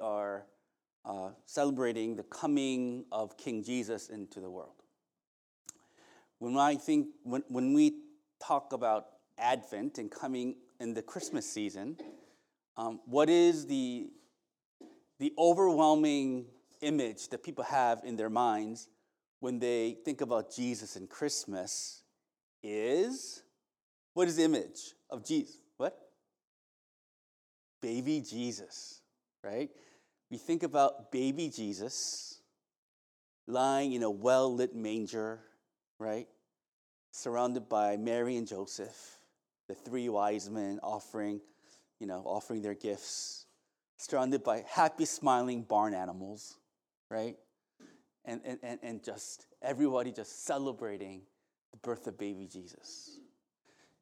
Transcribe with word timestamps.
are 0.00 0.46
uh, 1.04 1.30
celebrating 1.46 2.16
the 2.16 2.22
coming 2.24 3.04
of 3.10 3.36
King 3.36 3.62
Jesus 3.62 4.08
into 4.08 4.40
the 4.40 4.50
world. 4.50 4.82
When 6.38 6.56
I 6.56 6.76
think, 6.76 7.08
when, 7.22 7.42
when 7.48 7.72
we 7.72 7.94
talk 8.44 8.72
about 8.72 9.06
Advent 9.38 9.98
and 9.98 10.10
coming 10.10 10.56
in 10.80 10.94
the 10.94 11.02
Christmas 11.02 11.50
season, 11.50 11.96
um, 12.76 13.00
what 13.06 13.28
is 13.28 13.66
the, 13.66 14.08
the 15.18 15.32
overwhelming 15.36 16.46
image 16.80 17.28
that 17.28 17.42
people 17.42 17.64
have 17.64 18.02
in 18.04 18.16
their 18.16 18.30
minds 18.30 18.88
when 19.40 19.58
they 19.58 19.96
think 20.04 20.20
about 20.20 20.54
Jesus 20.54 20.96
and 20.96 21.08
Christmas 21.08 22.02
is 22.62 23.42
what 24.14 24.28
is 24.28 24.36
the 24.36 24.44
image 24.44 24.94
of 25.10 25.24
Jesus? 25.24 25.58
What? 25.76 25.96
Baby 27.80 28.20
Jesus, 28.20 29.00
right? 29.44 29.70
We 30.30 30.36
think 30.36 30.62
about 30.62 31.10
baby 31.10 31.48
Jesus 31.48 32.40
lying 33.46 33.94
in 33.94 34.02
a 34.02 34.10
well 34.10 34.54
lit 34.54 34.74
manger, 34.74 35.40
right? 35.98 36.28
Surrounded 37.10 37.68
by 37.68 37.96
Mary 37.96 38.36
and 38.36 38.46
Joseph, 38.46 39.18
the 39.68 39.74
three 39.74 40.08
wise 40.08 40.50
men 40.50 40.78
offering, 40.82 41.40
you 41.98 42.06
know, 42.06 42.22
offering 42.26 42.60
their 42.60 42.74
gifts, 42.74 43.46
surrounded 43.96 44.44
by 44.44 44.64
happy, 44.68 45.06
smiling 45.06 45.62
barn 45.62 45.94
animals, 45.94 46.58
right? 47.10 47.36
And, 48.26 48.42
and, 48.44 48.58
and, 48.62 48.78
and 48.82 49.02
just 49.02 49.46
everybody 49.62 50.12
just 50.12 50.44
celebrating 50.44 51.22
the 51.72 51.78
birth 51.78 52.06
of 52.06 52.18
baby 52.18 52.46
Jesus. 52.46 53.18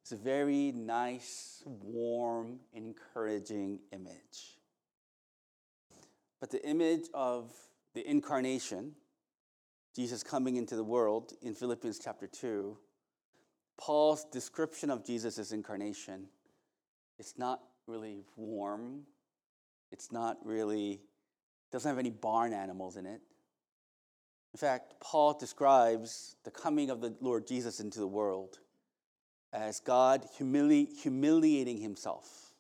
It's 0.03 0.11
a 0.13 0.17
very 0.17 0.73
nice, 0.73 1.63
warm, 1.65 2.59
encouraging 2.75 3.81
image. 3.93 4.56
But 6.41 6.51
the 6.51 6.65
image 6.67 7.07
of 7.15 7.53
the 7.95 8.09
incarnation, 8.09 8.93
Jesus 9.95 10.23
coming 10.23 10.57
into 10.57 10.77
the 10.77 10.85
world 10.85 11.33
in 11.43 11.55
Philippians 11.55 11.99
chapter 11.99 12.27
2, 12.27 12.77
Paul's 13.79 14.25
description 14.25 14.91
of 14.91 15.05
Jesus' 15.05 15.53
incarnation, 15.53 16.29
it's 17.19 17.39
not 17.39 17.61
really 17.87 18.25
warm. 18.37 19.03
It's 19.93 20.13
not 20.13 20.39
really, 20.45 21.01
doesn't 21.73 21.89
have 21.89 21.99
any 21.99 22.11
barn 22.11 22.53
animals 22.53 22.97
in 22.97 23.07
it. 23.07 23.21
In 24.53 24.59
fact, 24.59 24.95
Paul 25.01 25.39
describes 25.39 26.37
the 26.45 26.51
coming 26.51 26.91
of 26.91 27.01
the 27.01 27.15
Lord 27.21 27.47
Jesus 27.47 27.81
into 27.81 27.99
the 27.99 28.07
world 28.07 28.59
as 29.53 29.81
God 29.81 30.27
humili- 30.39 30.89
humiliating 31.03 31.79
himself 31.79 32.55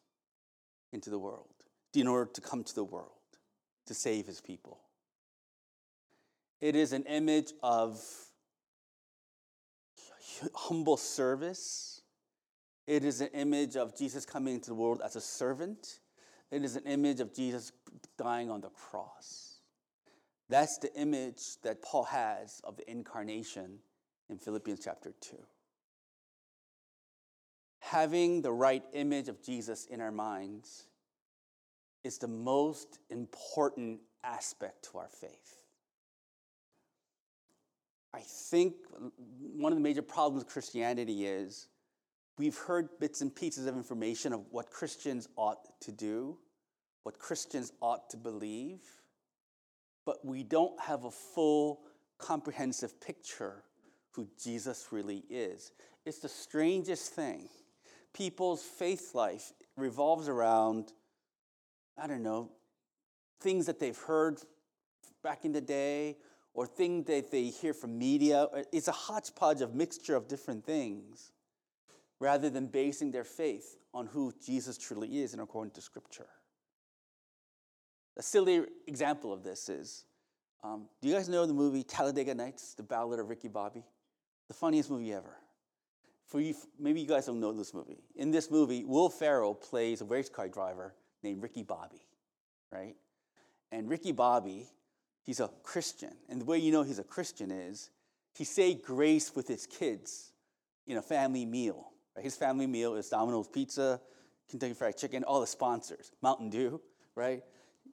into 0.92 1.10
the 1.10 1.18
world 1.18 1.48
in 1.94 2.06
order 2.06 2.30
to 2.32 2.40
come 2.40 2.62
to 2.62 2.74
the 2.74 2.84
world 2.84 3.15
to 3.86 3.94
save 3.94 4.26
his 4.26 4.40
people. 4.40 4.78
It 6.60 6.74
is 6.74 6.92
an 6.92 7.04
image 7.04 7.52
of 7.62 8.00
humble 10.54 10.96
service. 10.96 12.02
It 12.86 13.04
is 13.04 13.20
an 13.20 13.28
image 13.34 13.76
of 13.76 13.96
Jesus 13.96 14.24
coming 14.24 14.54
into 14.54 14.68
the 14.68 14.74
world 14.74 15.00
as 15.04 15.16
a 15.16 15.20
servant. 15.20 16.00
It 16.50 16.64
is 16.64 16.76
an 16.76 16.84
image 16.84 17.20
of 17.20 17.34
Jesus 17.34 17.72
dying 18.16 18.50
on 18.50 18.60
the 18.60 18.68
cross. 18.68 19.56
That's 20.48 20.78
the 20.78 20.94
image 20.94 21.42
that 21.62 21.82
Paul 21.82 22.04
has 22.04 22.60
of 22.64 22.76
the 22.76 22.88
incarnation 22.88 23.78
in 24.30 24.38
Philippians 24.38 24.80
chapter 24.82 25.12
2. 25.20 25.36
Having 27.80 28.42
the 28.42 28.52
right 28.52 28.84
image 28.92 29.28
of 29.28 29.42
Jesus 29.42 29.86
in 29.86 30.00
our 30.00 30.12
minds 30.12 30.86
is 32.04 32.18
the 32.18 32.28
most 32.28 32.98
important 33.10 34.00
aspect 34.22 34.88
to 34.90 34.98
our 34.98 35.08
faith. 35.08 35.60
I 38.14 38.20
think 38.20 38.74
one 39.54 39.72
of 39.72 39.76
the 39.76 39.82
major 39.82 40.02
problems 40.02 40.44
with 40.44 40.52
Christianity 40.52 41.26
is 41.26 41.68
we've 42.38 42.56
heard 42.56 42.88
bits 42.98 43.20
and 43.20 43.34
pieces 43.34 43.66
of 43.66 43.76
information 43.76 44.32
of 44.32 44.40
what 44.50 44.70
Christians 44.70 45.28
ought 45.36 45.80
to 45.82 45.92
do, 45.92 46.38
what 47.02 47.18
Christians 47.18 47.72
ought 47.82 48.08
to 48.10 48.16
believe, 48.16 48.80
but 50.06 50.24
we 50.24 50.42
don't 50.42 50.80
have 50.80 51.04
a 51.04 51.10
full, 51.10 51.80
comprehensive 52.18 53.00
picture 53.00 53.64
who 54.12 54.26
Jesus 54.42 54.86
really 54.92 55.24
is. 55.28 55.72
It's 56.06 56.20
the 56.20 56.28
strangest 56.28 57.12
thing. 57.12 57.48
People's 58.14 58.62
faith 58.62 59.10
life 59.14 59.52
revolves 59.76 60.28
around, 60.28 60.92
I 61.98 62.06
don't 62.06 62.22
know, 62.22 62.50
things 63.40 63.66
that 63.66 63.78
they've 63.78 63.96
heard 63.96 64.38
back 65.22 65.44
in 65.44 65.52
the 65.52 65.60
day 65.60 66.16
or 66.54 66.66
things 66.66 67.06
that 67.06 67.30
they 67.30 67.44
hear 67.44 67.74
from 67.74 67.98
media. 67.98 68.48
It's 68.72 68.88
a 68.88 68.92
hodgepodge 68.92 69.60
of 69.60 69.74
mixture 69.74 70.16
of 70.16 70.28
different 70.28 70.64
things 70.64 71.32
rather 72.18 72.48
than 72.50 72.66
basing 72.66 73.10
their 73.10 73.24
faith 73.24 73.76
on 73.92 74.06
who 74.06 74.32
Jesus 74.44 74.78
truly 74.78 75.22
is 75.22 75.32
and 75.32 75.42
according 75.42 75.72
to 75.72 75.80
Scripture. 75.80 76.28
A 78.18 78.22
silly 78.22 78.62
example 78.86 79.32
of 79.32 79.42
this 79.42 79.68
is 79.68 80.04
um, 80.64 80.88
do 81.00 81.08
you 81.08 81.14
guys 81.14 81.28
know 81.28 81.46
the 81.46 81.52
movie 81.52 81.82
Talladega 81.82 82.34
Nights, 82.34 82.74
The 82.74 82.82
Ballad 82.82 83.20
of 83.20 83.28
Ricky 83.28 83.48
Bobby? 83.48 83.84
The 84.48 84.54
funniest 84.54 84.90
movie 84.90 85.12
ever. 85.12 85.36
For 86.26 86.40
you, 86.40 86.54
maybe 86.78 87.00
you 87.00 87.06
guys 87.06 87.26
don't 87.26 87.40
know 87.40 87.52
this 87.52 87.72
movie. 87.72 87.98
In 88.16 88.30
this 88.30 88.50
movie, 88.50 88.84
Will 88.84 89.08
Ferrell 89.08 89.54
plays 89.54 90.00
a 90.00 90.04
race 90.04 90.28
car 90.28 90.48
driver 90.48 90.94
named 91.26 91.42
Ricky 91.42 91.62
Bobby, 91.62 92.06
right? 92.72 92.94
And 93.72 93.88
Ricky 93.88 94.12
Bobby, 94.12 94.68
he's 95.24 95.40
a 95.40 95.50
Christian. 95.62 96.14
And 96.28 96.40
the 96.40 96.44
way 96.44 96.58
you 96.58 96.72
know 96.72 96.82
he's 96.82 96.98
a 96.98 97.04
Christian 97.04 97.50
is 97.50 97.90
he 98.34 98.44
say 98.44 98.74
grace 98.74 99.34
with 99.34 99.48
his 99.48 99.66
kids 99.66 100.32
in 100.86 100.96
a 100.96 101.02
family 101.02 101.44
meal. 101.44 101.88
Right? 102.14 102.24
His 102.24 102.36
family 102.36 102.66
meal 102.66 102.94
is 102.94 103.08
Domino's 103.08 103.48
Pizza, 103.48 104.00
Kentucky 104.48 104.74
Fried 104.74 104.96
Chicken, 104.96 105.24
all 105.24 105.40
the 105.40 105.46
sponsors, 105.46 106.12
Mountain 106.22 106.50
Dew, 106.50 106.80
right? 107.16 107.42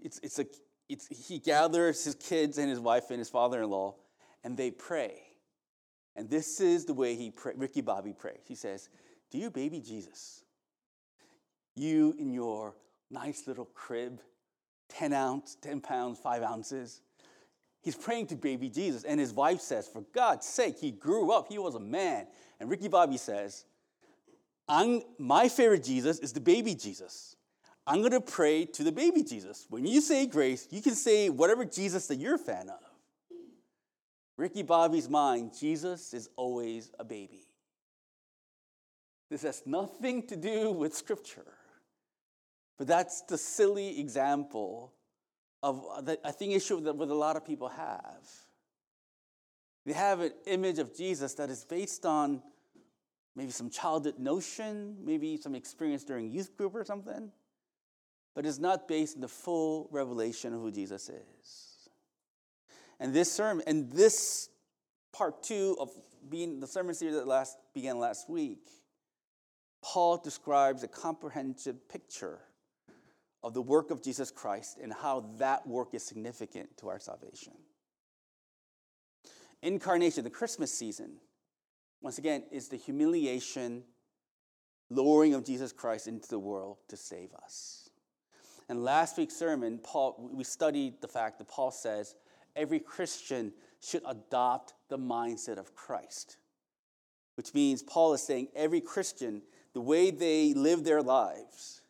It's, 0.02 0.20
it's 0.22 0.38
a, 0.40 0.46
it's, 0.88 1.08
he 1.28 1.40
gathers 1.40 2.04
his 2.06 2.16
kids 2.16 2.58
and 2.58 2.70
his 2.70 2.80
wife 2.80 3.10
and 3.10 3.18
his 3.18 3.30
father-in-law, 3.30 3.96
and 4.44 4.56
they 4.56 4.70
pray. 4.70 5.22
And 6.16 6.30
this 6.30 6.62
is 6.62 6.86
the 6.86 6.94
way 6.94 7.16
he 7.16 7.32
pray, 7.32 7.54
Ricky 7.56 7.82
Bobby 7.82 8.14
prays. 8.14 8.42
He 8.48 8.56
says, 8.56 8.90
Dear 9.32 9.50
baby 9.50 9.82
Jesus, 9.82 10.44
you 11.76 12.16
in 12.20 12.32
your 12.32 12.76
nice 13.14 13.48
little 13.48 13.66
crib, 13.66 14.20
10 14.90 15.14
ounce, 15.14 15.56
10 15.62 15.80
pounds, 15.80 16.20
5 16.20 16.44
ounces. 16.44 17.02
He's 17.82 17.96
praying 17.96 18.28
to 18.28 18.36
baby 18.36 18.70
Jesus, 18.70 19.04
and 19.04 19.20
his 19.20 19.32
wife 19.32 19.62
says, 19.62 19.88
For 19.88 20.02
God's 20.14 20.48
sake, 20.48 20.80
he 20.80 20.92
grew 20.92 21.32
up, 21.32 21.48
he 21.50 21.58
was 21.58 21.76
a 21.76 21.80
man. 21.80 22.28
And 22.60 22.70
Ricky 22.70 22.88
Bobby 22.88 23.18
says, 23.18 23.66
My 25.20 25.48
favorite 25.50 25.84
Jesus 25.84 26.20
is 26.20 26.34
the 26.34 26.42
baby 26.42 26.76
Jesus. 26.76 27.36
I'm 27.86 28.00
going 28.00 28.14
to 28.14 28.22
pray 28.22 28.66
to 28.66 28.84
the 28.84 28.94
baby 28.94 29.24
Jesus. 29.24 29.68
When 29.70 29.86
you 29.86 30.00
say 30.00 30.26
grace, 30.26 30.68
you 30.72 30.82
can 30.82 30.96
say 30.96 31.30
whatever 31.30 31.66
Jesus 31.66 32.08
that 32.08 32.16
you're 32.16 32.36
a 32.36 32.40
fan 32.40 32.70
of. 32.70 32.80
Ricky 34.38 34.64
Bobby's 34.64 35.10
mind, 35.10 35.52
Jesus 35.60 36.14
is 36.14 36.30
always 36.38 36.92
a 36.98 37.04
baby. 37.04 37.42
This 39.30 39.42
has 39.42 39.64
nothing 39.66 40.26
to 40.28 40.36
do 40.38 40.72
with 40.72 40.96
Scripture. 40.96 41.46
But 42.78 42.88
that's 42.88 43.22
the 43.22 43.38
silly 43.38 44.00
example 44.00 44.94
of 45.62 45.84
uh, 45.92 46.02
that 46.02 46.20
I 46.24 46.32
think 46.32 46.54
issue 46.54 46.82
that 46.82 46.96
what 46.96 47.10
a 47.10 47.14
lot 47.14 47.36
of 47.38 47.46
people 47.46 47.70
have. 47.70 48.28
They 49.86 49.94
have 49.94 50.22
an 50.22 50.32
image 50.46 50.80
of 50.80 50.96
Jesus 50.96 51.34
that 51.36 51.50
is 51.50 51.66
based 51.66 52.06
on 52.06 52.42
maybe 53.36 53.52
some 53.52 53.70
childhood 53.70 54.18
notion, 54.18 54.98
maybe 55.04 55.38
some 55.38 55.56
experience 55.56 56.04
during 56.04 56.32
youth 56.32 56.56
group 56.56 56.74
or 56.74 56.86
something 56.86 57.32
but 58.36 58.46
is 58.46 58.60
not 58.60 58.88
based 58.88 59.16
in 59.16 59.22
the 59.22 59.28
full 59.28 59.88
revelation 59.92 60.54
of 60.54 60.62
who 60.62 60.72
Jesus 60.72 61.10
is. 61.10 61.90
And 63.00 63.14
this 63.14 63.32
sermon, 63.32 63.64
and 63.68 63.92
this 63.92 64.50
part 65.12 65.44
two 65.44 65.76
of 65.80 65.92
being 66.30 66.60
the 66.60 66.68
sermon 66.68 66.96
series 66.96 67.16
that 67.16 67.28
last 67.28 67.58
began 67.74 68.00
last 68.00 68.30
week, 68.30 68.70
Paul 69.84 70.18
describes 70.18 70.84
a 70.84 70.88
comprehensive 70.88 71.88
picture 71.90 72.40
of 73.44 73.54
the 73.54 73.62
work 73.62 73.92
of 73.92 74.02
Jesus 74.02 74.32
Christ 74.32 74.78
and 74.82 74.94
how 74.94 75.26
that 75.38 75.68
work 75.68 75.94
is 75.94 76.04
significant 76.04 76.78
to 76.78 76.88
our 76.88 77.00
salvation. 77.00 77.54
Incarnation, 79.62 80.24
the 80.24 80.30
Christmas 80.30 80.74
season, 80.74 81.18
once 82.02 82.18
again, 82.18 82.44
is 82.52 82.68
the 82.68 82.78
humiliation, 82.78 83.84
lowering 84.90 85.34
of 85.34 85.46
Jesus 85.46 85.72
Christ 85.72 86.08
into 86.08 86.28
the 86.28 86.40
world 86.40 86.78
to 86.90 86.98
save 86.98 87.34
us. 87.34 87.90
And 88.70 88.84
last 88.84 89.18
week's 89.18 89.36
sermon, 89.36 89.80
Paul, 89.84 90.30
we 90.34 90.44
studied 90.44 91.02
the 91.02 91.08
fact 91.08 91.38
that 91.38 91.48
Paul 91.48 91.72
says 91.72 92.16
every 92.56 92.80
Christian 92.80 93.54
should 93.82 94.04
adopt 94.06 94.74
the 94.90 94.98
mindset 94.98 95.58
of 95.58 95.76
Christ, 95.76 96.38
which 97.36 97.54
means 97.54 97.84
Paul 97.84 98.14
is 98.14 98.24
saying 98.24 98.48
every 98.56 98.82
Christian, 98.82 99.42
the 99.74 99.82
way 99.82 100.12
they 100.12 100.54
live 100.54 100.84
their 100.84 101.02
lives, 101.02 101.83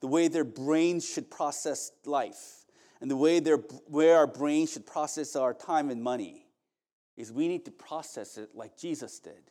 the 0.00 0.06
way 0.06 0.28
their 0.28 0.44
brains 0.44 1.08
should 1.08 1.30
process 1.30 1.90
life, 2.04 2.64
and 3.00 3.10
the 3.10 3.16
way 3.16 3.40
their, 3.40 3.56
where 3.86 4.16
our 4.16 4.26
brains 4.26 4.72
should 4.72 4.86
process 4.86 5.36
our 5.36 5.54
time 5.54 5.90
and 5.90 6.02
money 6.02 6.46
is 7.16 7.32
we 7.32 7.48
need 7.48 7.64
to 7.64 7.70
process 7.70 8.38
it 8.38 8.50
like 8.54 8.76
Jesus 8.78 9.18
did 9.18 9.50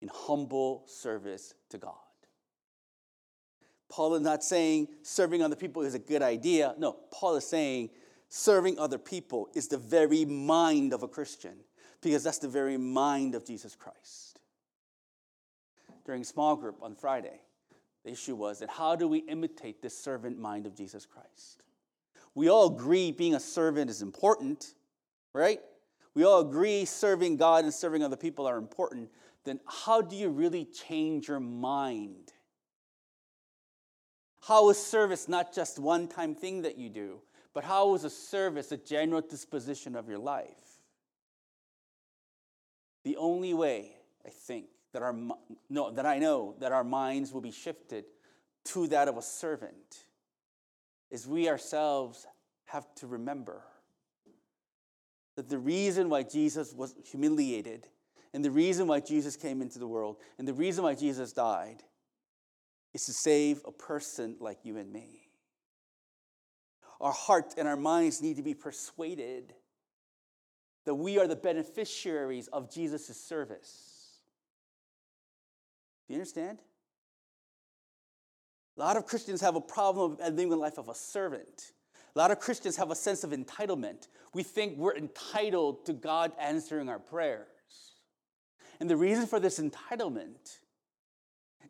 in 0.00 0.10
humble 0.12 0.84
service 0.86 1.54
to 1.70 1.78
God. 1.78 1.94
Paul 3.88 4.14
is 4.14 4.22
not 4.22 4.42
saying 4.42 4.88
serving 5.02 5.42
other 5.42 5.56
people 5.56 5.82
is 5.82 5.94
a 5.94 5.98
good 5.98 6.22
idea. 6.22 6.74
No, 6.78 6.96
Paul 7.10 7.36
is 7.36 7.46
saying 7.46 7.90
serving 8.28 8.78
other 8.78 8.98
people 8.98 9.48
is 9.54 9.68
the 9.68 9.76
very 9.76 10.24
mind 10.24 10.94
of 10.94 11.02
a 11.02 11.08
Christian 11.08 11.56
because 12.00 12.24
that's 12.24 12.38
the 12.38 12.48
very 12.48 12.78
mind 12.78 13.34
of 13.34 13.46
Jesus 13.46 13.74
Christ. 13.74 14.38
During 16.04 16.24
small 16.24 16.56
group 16.56 16.82
on 16.82 16.94
Friday, 16.94 17.40
the 18.04 18.10
issue 18.10 18.34
was 18.34 18.58
that 18.58 18.70
how 18.70 18.96
do 18.96 19.06
we 19.06 19.18
imitate 19.18 19.82
this 19.82 19.96
servant 19.96 20.38
mind 20.38 20.66
of 20.66 20.74
Jesus 20.74 21.06
Christ? 21.06 21.62
We 22.34 22.48
all 22.48 22.74
agree 22.74 23.12
being 23.12 23.34
a 23.34 23.40
servant 23.40 23.90
is 23.90 24.02
important, 24.02 24.74
right? 25.32 25.60
We 26.14 26.24
all 26.24 26.40
agree 26.40 26.84
serving 26.84 27.36
God 27.36 27.64
and 27.64 27.72
serving 27.72 28.02
other 28.02 28.16
people 28.16 28.46
are 28.46 28.58
important. 28.58 29.10
Then 29.44 29.60
how 29.66 30.00
do 30.00 30.16
you 30.16 30.28
really 30.28 30.64
change 30.64 31.28
your 31.28 31.40
mind? 31.40 32.32
How 34.40 34.70
is 34.70 34.78
service 34.78 35.28
not 35.28 35.54
just 35.54 35.78
one 35.78 36.08
time 36.08 36.34
thing 36.34 36.62
that 36.62 36.76
you 36.76 36.88
do, 36.88 37.20
but 37.54 37.64
how 37.64 37.94
is 37.94 38.04
a 38.04 38.10
service 38.10 38.72
a 38.72 38.76
general 38.76 39.20
disposition 39.20 39.94
of 39.94 40.08
your 40.08 40.18
life? 40.18 40.80
The 43.04 43.16
only 43.16 43.54
way, 43.54 43.92
I 44.26 44.30
think, 44.30 44.66
that 44.92 45.02
our 45.02 45.14
no, 45.68 45.90
that 45.90 46.06
I 46.06 46.18
know 46.18 46.54
that 46.60 46.72
our 46.72 46.84
minds 46.84 47.32
will 47.32 47.40
be 47.40 47.50
shifted 47.50 48.04
to 48.66 48.86
that 48.88 49.08
of 49.08 49.16
a 49.16 49.22
servant 49.22 50.04
is 51.10 51.26
we 51.26 51.48
ourselves 51.48 52.26
have 52.66 52.86
to 52.96 53.06
remember 53.06 53.62
that 55.36 55.48
the 55.48 55.58
reason 55.58 56.08
why 56.08 56.22
Jesus 56.22 56.72
was 56.72 56.94
humiliated 57.04 57.88
and 58.34 58.44
the 58.44 58.50
reason 58.50 58.86
why 58.86 59.00
Jesus 59.00 59.36
came 59.36 59.60
into 59.60 59.78
the 59.78 59.86
world 59.86 60.16
and 60.38 60.46
the 60.46 60.54
reason 60.54 60.84
why 60.84 60.94
Jesus 60.94 61.32
died 61.32 61.82
is 62.94 63.04
to 63.06 63.12
save 63.12 63.60
a 63.66 63.72
person 63.72 64.36
like 64.40 64.58
you 64.62 64.76
and 64.76 64.92
me. 64.92 65.28
Our 67.00 67.12
hearts 67.12 67.54
and 67.58 67.66
our 67.66 67.76
minds 67.76 68.22
need 68.22 68.36
to 68.36 68.42
be 68.42 68.54
persuaded 68.54 69.54
that 70.84 70.94
we 70.94 71.18
are 71.18 71.26
the 71.26 71.36
beneficiaries 71.36 72.48
of 72.48 72.72
Jesus' 72.72 73.16
service. 73.16 73.91
You 76.12 76.18
understand? 76.18 76.58
A 78.76 78.80
lot 78.80 78.98
of 78.98 79.06
Christians 79.06 79.40
have 79.40 79.56
a 79.56 79.62
problem 79.62 80.18
of 80.20 80.34
living 80.34 80.50
the 80.50 80.56
life 80.56 80.76
of 80.76 80.90
a 80.90 80.94
servant. 80.94 81.72
A 82.14 82.18
lot 82.18 82.30
of 82.30 82.38
Christians 82.38 82.76
have 82.76 82.90
a 82.90 82.94
sense 82.94 83.24
of 83.24 83.30
entitlement. 83.30 84.08
We 84.34 84.42
think 84.42 84.76
we're 84.76 84.94
entitled 84.94 85.86
to 85.86 85.94
God 85.94 86.32
answering 86.38 86.90
our 86.90 86.98
prayers. 86.98 87.46
And 88.78 88.90
the 88.90 88.96
reason 88.96 89.26
for 89.26 89.40
this 89.40 89.58
entitlement 89.58 90.58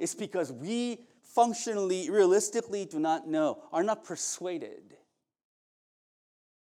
is 0.01 0.13
because 0.13 0.51
we 0.51 1.07
functionally, 1.23 2.11
realistically 2.11 2.85
do 2.85 2.99
not 2.99 3.29
know, 3.29 3.63
are 3.73 3.85
not 3.85 4.03
persuaded 4.03 4.97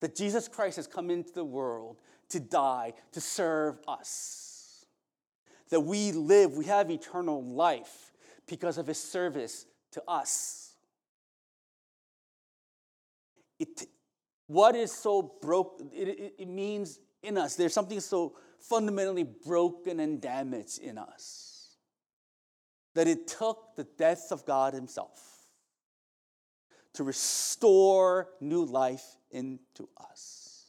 that 0.02 0.14
Jesus 0.14 0.50
Christ 0.50 0.76
has 0.76 0.88
come 0.88 1.10
into 1.10 1.32
the 1.32 1.46
world 1.46 2.02
to 2.30 2.42
die, 2.42 2.94
to 3.14 3.22
serve 3.22 3.80
us. 3.88 4.51
That 5.72 5.82
we 5.82 6.12
live, 6.12 6.54
we 6.54 6.66
have 6.66 6.92
eternal 6.92 7.44
life 7.44 8.12
because 8.48 8.78
of 8.78 8.88
his 8.88 9.02
service 9.02 9.66
to 9.94 10.04
us. 10.08 10.74
It, 13.60 13.88
what 14.48 14.76
is 14.76 14.92
so 14.92 15.22
broken, 15.42 15.90
it, 15.94 16.08
it, 16.08 16.34
it 16.40 16.48
means 16.48 17.00
in 17.24 17.38
us, 17.38 17.56
there's 17.56 17.74
something 17.74 18.00
so 18.00 18.36
fundamentally 18.60 19.24
broken 19.24 20.00
and 20.00 20.22
damaged 20.22 20.80
in 20.80 20.98
us 20.98 21.78
that 22.94 23.08
it 23.08 23.28
took 23.28 23.76
the 23.76 23.86
death 23.98 24.32
of 24.32 24.46
God 24.46 24.74
Himself 24.74 25.20
to 26.94 27.04
restore 27.04 28.30
new 28.40 28.66
life 28.66 29.16
into 29.32 29.88
us. 29.98 30.66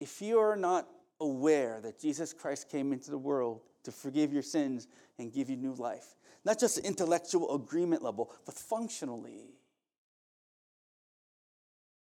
If 0.00 0.22
you 0.22 0.38
are 0.38 0.56
not 0.56 0.86
aware 1.20 1.80
that 1.82 1.98
Jesus 1.98 2.32
Christ 2.32 2.68
came 2.68 2.92
into 2.92 3.10
the 3.10 3.18
world 3.18 3.60
to 3.84 3.92
forgive 3.92 4.32
your 4.32 4.42
sins 4.42 4.86
and 5.18 5.32
give 5.32 5.50
you 5.50 5.56
new 5.56 5.74
life. 5.74 6.16
Not 6.44 6.58
just 6.58 6.78
intellectual 6.78 7.54
agreement 7.54 8.02
level, 8.02 8.32
but 8.46 8.54
functionally. 8.54 9.54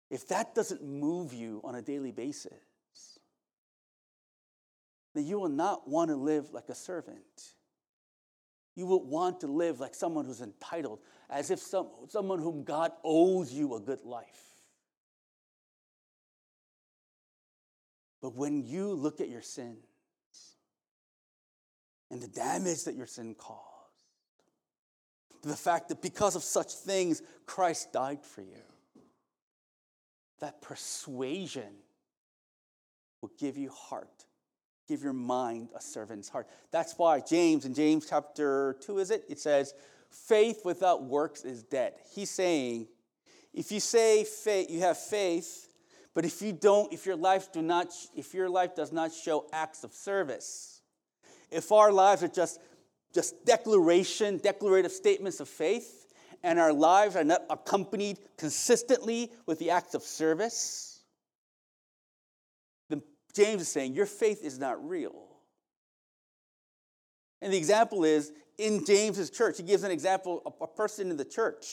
If 0.10 0.28
that 0.28 0.54
doesn't 0.54 0.84
move 0.84 1.34
you 1.34 1.62
on 1.64 1.76
a 1.76 1.82
daily 1.82 2.12
basis, 2.12 2.52
then 5.14 5.26
you 5.26 5.40
will 5.40 5.50
not 5.50 5.90
want 5.90 6.10
to 6.10 6.16
live 6.16 6.52
like 6.54 6.70
a 6.70 6.76
servant. 6.76 7.54
You 8.76 8.86
will 8.86 9.04
want 9.04 9.42
to 9.42 9.48
live 9.48 9.80
like 9.80 9.96
someone 9.96 10.26
who's 10.26 10.42
entitled, 10.42 11.00
as 11.30 11.52
if 11.52 11.60
some, 11.60 11.90
someone 12.08 12.40
whom 12.40 12.64
God 12.64 12.92
owes 13.04 13.52
you 13.52 13.76
a 13.76 13.80
good 13.80 14.04
life. 14.04 14.51
But 18.22 18.36
when 18.36 18.64
you 18.64 18.94
look 18.94 19.20
at 19.20 19.30
your 19.30 19.42
sins 19.42 19.78
and 22.12 22.22
the 22.22 22.28
damage 22.28 22.84
that 22.84 22.96
your 22.96 23.08
sin 23.08 23.34
caused. 23.34 23.62
The 25.44 25.56
fact 25.56 25.90
that 25.90 26.02
because 26.02 26.36
of 26.36 26.44
such 26.44 26.72
things, 26.74 27.24
Christ 27.46 27.94
died 27.94 28.24
for 28.24 28.42
you. 28.42 28.62
That 30.42 30.62
persuasion 30.62 31.74
will 33.22 33.32
give 33.40 33.58
you 33.58 33.70
heart, 33.70 34.26
give 34.88 35.02
your 35.02 35.14
mind 35.14 35.70
a 35.76 35.82
servant's 35.82 36.30
heart. 36.30 36.48
That's 36.72 36.94
why 36.98 37.22
James, 37.22 37.66
in 37.66 37.74
James 37.74 38.08
chapter 38.08 38.78
2, 38.82 39.00
is 39.00 39.10
it? 39.10 39.24
It 39.30 39.40
says, 39.40 39.74
faith 40.10 40.62
without 40.66 41.04
works 41.04 41.44
is 41.46 41.64
dead. 41.64 41.94
He's 42.14 42.30
saying, 42.30 42.88
if 43.54 43.72
you 43.72 43.80
say 43.80 44.26
faith, 44.26 44.70
you 44.70 44.82
have 44.82 44.98
faith, 44.98 45.70
but 46.14 46.26
if 46.26 46.42
you 46.42 46.52
don't, 46.52 46.92
if 46.92 47.06
your 47.06 47.16
life 47.16 47.52
do 47.52 47.62
not, 47.62 47.88
if 48.16 48.34
your 48.34 48.50
life 48.50 48.76
does 48.76 48.92
not 48.92 49.14
show 49.14 49.46
acts 49.54 49.84
of 49.84 49.94
service, 49.94 50.82
if 51.50 51.72
our 51.72 51.92
lives 51.92 52.22
are 52.24 52.28
just, 52.28 52.60
just 53.14 53.46
declaration, 53.46 54.38
declarative 54.38 54.92
statements 54.92 55.40
of 55.40 55.48
faith, 55.48 56.08
and 56.44 56.60
our 56.60 56.74
lives 56.74 57.16
are 57.16 57.24
not 57.24 57.42
accompanied 57.50 58.20
consistently 58.38 59.32
with 59.46 59.60
the 59.60 59.70
acts 59.70 59.94
of 59.94 60.04
service, 60.04 61.02
then 62.90 63.02
James 63.34 63.62
is 63.62 63.68
saying 63.70 63.94
your 63.94 64.06
faith 64.06 64.44
is 64.44 64.60
not 64.60 64.86
real. 64.88 65.28
And 67.42 67.54
the 67.54 67.58
example 67.58 68.04
is 68.04 68.34
in 68.58 68.86
James's 68.86 69.30
church, 69.30 69.58
he 69.58 69.64
gives 69.64 69.84
an 69.84 69.92
example 69.92 70.42
of 70.46 70.54
a 70.62 70.68
person 70.68 71.10
in 71.10 71.18
the 71.18 71.26
church. 71.26 71.66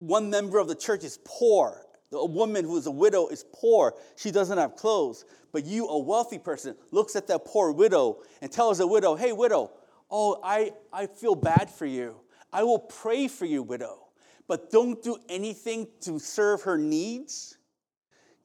One 0.00 0.30
member 0.30 0.58
of 0.58 0.68
the 0.68 0.74
church 0.74 1.04
is 1.04 1.18
poor 1.24 1.80
a 2.12 2.26
woman 2.26 2.64
who 2.64 2.76
is 2.76 2.86
a 2.86 2.90
widow 2.90 3.28
is 3.28 3.44
poor. 3.52 3.94
She 4.16 4.30
doesn't 4.30 4.58
have 4.58 4.76
clothes. 4.76 5.24
But 5.52 5.64
you, 5.64 5.86
a 5.86 5.98
wealthy 5.98 6.38
person, 6.38 6.76
looks 6.90 7.16
at 7.16 7.28
that 7.28 7.44
poor 7.44 7.72
widow 7.72 8.22
and 8.42 8.50
tells 8.50 8.78
the 8.78 8.86
widow, 8.86 9.14
Hey, 9.14 9.32
widow, 9.32 9.70
oh, 10.10 10.40
I, 10.42 10.72
I 10.92 11.06
feel 11.06 11.34
bad 11.34 11.70
for 11.70 11.86
you. 11.86 12.16
I 12.52 12.62
will 12.62 12.78
pray 12.78 13.28
for 13.28 13.46
you, 13.46 13.62
widow. 13.62 14.08
But 14.46 14.70
don't 14.70 15.02
do 15.02 15.16
anything 15.28 15.88
to 16.02 16.18
serve 16.18 16.62
her 16.62 16.76
needs. 16.76 17.56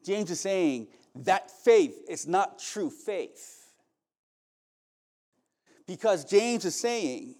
James 0.05 0.31
is 0.31 0.39
saying 0.39 0.87
that 1.15 1.51
faith 1.51 2.05
is 2.07 2.27
not 2.27 2.59
true 2.59 2.89
faith. 2.89 3.73
Because 5.85 6.23
James 6.23 6.65
is 6.65 6.79
saying, 6.79 7.35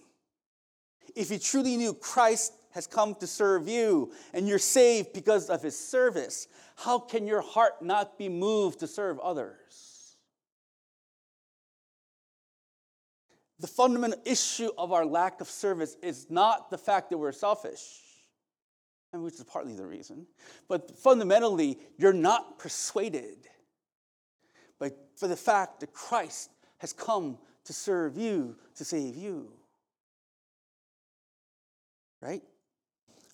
if 1.14 1.30
you 1.30 1.38
truly 1.38 1.76
knew 1.76 1.94
Christ 1.94 2.52
has 2.72 2.86
come 2.86 3.14
to 3.16 3.26
serve 3.26 3.68
you 3.68 4.12
and 4.32 4.48
you're 4.48 4.58
saved 4.58 5.12
because 5.12 5.50
of 5.50 5.62
his 5.62 5.78
service, 5.78 6.48
how 6.76 6.98
can 6.98 7.26
your 7.26 7.40
heart 7.40 7.82
not 7.82 8.18
be 8.18 8.28
moved 8.28 8.80
to 8.80 8.86
serve 8.86 9.18
others? 9.20 10.16
The 13.58 13.66
fundamental 13.66 14.20
issue 14.24 14.70
of 14.78 14.92
our 14.92 15.04
lack 15.04 15.40
of 15.40 15.48
service 15.48 15.96
is 16.02 16.30
not 16.30 16.70
the 16.70 16.78
fact 16.78 17.10
that 17.10 17.18
we're 17.18 17.32
selfish, 17.32 18.00
and 19.12 19.22
which 19.22 19.34
is 19.34 19.44
partly 19.44 19.74
the 19.74 19.84
reason, 19.84 20.26
but 20.68 20.96
fundamentally, 20.96 21.78
you're 21.98 22.14
not 22.14 22.58
persuaded 22.58 23.48
but 24.80 24.96
for 25.14 25.28
the 25.28 25.36
fact 25.36 25.80
that 25.80 25.92
Christ 25.92 26.50
has 26.78 26.92
come 26.92 27.38
to 27.64 27.72
serve 27.72 28.16
you, 28.18 28.56
to 28.74 28.84
save 28.84 29.14
you. 29.14 29.52
Right? 32.20 32.42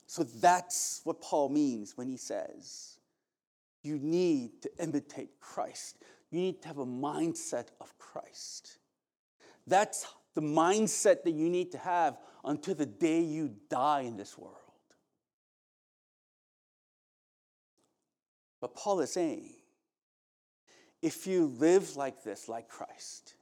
So 0.07 0.23
that's 0.23 1.01
what 1.05 1.21
Paul 1.21 1.49
means 1.49 1.97
when 1.97 2.09
he 2.09 2.17
says, 2.17 2.99
you 3.83 3.99
need 3.99 4.63
to 4.63 4.71
imitate 4.81 5.41
Christ. 5.41 5.99
You 6.31 6.41
need 6.41 6.63
to 6.63 6.69
have 6.69 6.79
a 6.79 6.87
mindset 6.87 7.69
of 7.81 7.97
Christ. 7.99 8.79
That's 9.67 10.07
the 10.35 10.41
mindset 10.43 11.25
that 11.25 11.33
you 11.33 11.49
need 11.49 11.73
to 11.73 11.79
have 11.79 12.19
until 12.45 12.75
the 12.75 12.87
day 12.87 13.21
you 13.21 13.55
die 13.69 14.03
in 14.03 14.17
this 14.17 14.37
world. 14.39 14.57
But 18.61 18.75
Paul 18.75 19.01
is 19.01 19.13
saying, 19.13 19.51
if 21.03 21.27
you 21.27 21.47
live 21.59 21.97
like 21.97 22.23
this, 22.23 22.49
like 22.49 22.69
Christ, 22.69 23.35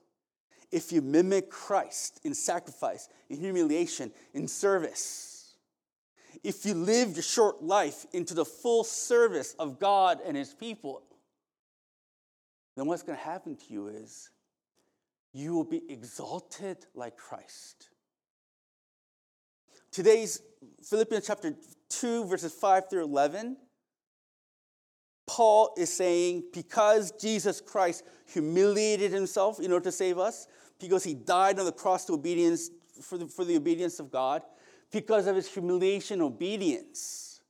if 0.70 0.92
you 0.92 1.00
mimic 1.02 1.50
Christ 1.50 2.20
in 2.24 2.34
sacrifice, 2.34 3.08
in 3.28 3.38
humiliation, 3.38 4.12
in 4.32 4.48
service, 4.48 5.33
if 6.42 6.64
you 6.66 6.74
live 6.74 7.14
your 7.14 7.22
short 7.22 7.62
life 7.62 8.06
into 8.12 8.34
the 8.34 8.44
full 8.44 8.84
service 8.84 9.54
of 9.58 9.78
God 9.78 10.18
and 10.26 10.36
His 10.36 10.54
people, 10.54 11.02
then 12.76 12.86
what's 12.86 13.02
going 13.02 13.18
to 13.18 13.24
happen 13.24 13.56
to 13.56 13.72
you 13.72 13.88
is 13.88 14.30
you 15.32 15.54
will 15.54 15.64
be 15.64 15.82
exalted 15.88 16.78
like 16.94 17.16
Christ. 17.16 17.90
Today's 19.92 20.42
Philippians 20.82 21.26
chapter 21.26 21.54
2, 21.90 22.24
verses 22.26 22.52
5 22.52 22.90
through 22.90 23.04
11 23.04 23.56
Paul 25.26 25.74
is 25.76 25.92
saying 25.92 26.44
because 26.52 27.12
Jesus 27.12 27.60
Christ 27.60 28.04
humiliated 28.26 29.12
himself 29.12 29.60
in 29.60 29.72
order 29.72 29.84
to 29.84 29.92
save 29.92 30.18
us, 30.18 30.46
because 30.80 31.04
he 31.04 31.14
died 31.14 31.58
on 31.58 31.64
the 31.64 31.72
cross 31.72 32.04
to 32.06 32.14
obedience 32.14 32.70
for 33.02 33.18
the, 33.18 33.26
for 33.26 33.44
the 33.44 33.56
obedience 33.56 33.98
of 34.00 34.10
God, 34.10 34.42
because 34.94 35.26
of 35.26 35.34
his 35.34 35.52
humiliation 35.52 36.22
obedience, 36.22 37.40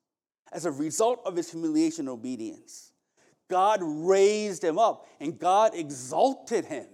as 0.50 0.64
a 0.64 0.70
result 0.70 1.20
of 1.26 1.36
his 1.36 1.50
humiliation 1.50 2.08
and 2.08 2.14
obedience, 2.14 2.92
God 3.50 3.80
raised 3.82 4.64
him 4.64 4.78
up 4.78 5.06
and 5.20 5.38
God 5.38 5.74
exalted 5.74 6.64
him. 6.64 6.86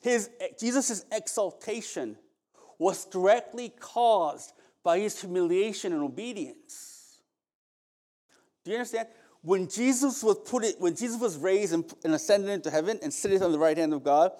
His, 0.00 0.28
Jesus' 0.58 1.04
exaltation 1.12 2.16
was 2.80 3.04
directly 3.04 3.72
caused 3.78 4.52
by 4.82 4.98
his 4.98 5.20
humiliation 5.20 5.92
and 5.92 6.02
obedience. 6.02 7.20
Do 8.64 8.72
you 8.72 8.78
understand? 8.78 9.06
When 9.42 9.68
Jesus 9.68 10.24
was 10.24 10.38
put 10.44 10.64
it, 10.64 10.80
when 10.80 10.96
Jesus 10.96 11.20
was 11.20 11.36
raised 11.36 11.72
and, 11.72 11.84
and 12.02 12.14
ascended 12.14 12.50
into 12.50 12.70
heaven 12.70 12.98
and 13.02 13.12
seated 13.12 13.42
on 13.42 13.52
the 13.52 13.58
right 13.58 13.78
hand 13.78 13.92
of 13.94 14.02
God, 14.02 14.32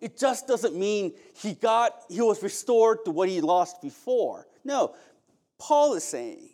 it 0.00 0.18
just 0.18 0.46
doesn't 0.46 0.74
mean 0.74 1.14
he 1.34 1.54
got 1.54 1.92
he 2.08 2.20
was 2.20 2.42
restored 2.42 3.04
to 3.04 3.10
what 3.10 3.28
he 3.28 3.40
lost 3.40 3.82
before. 3.82 4.46
No, 4.64 4.94
Paul 5.58 5.94
is 5.94 6.04
saying 6.04 6.50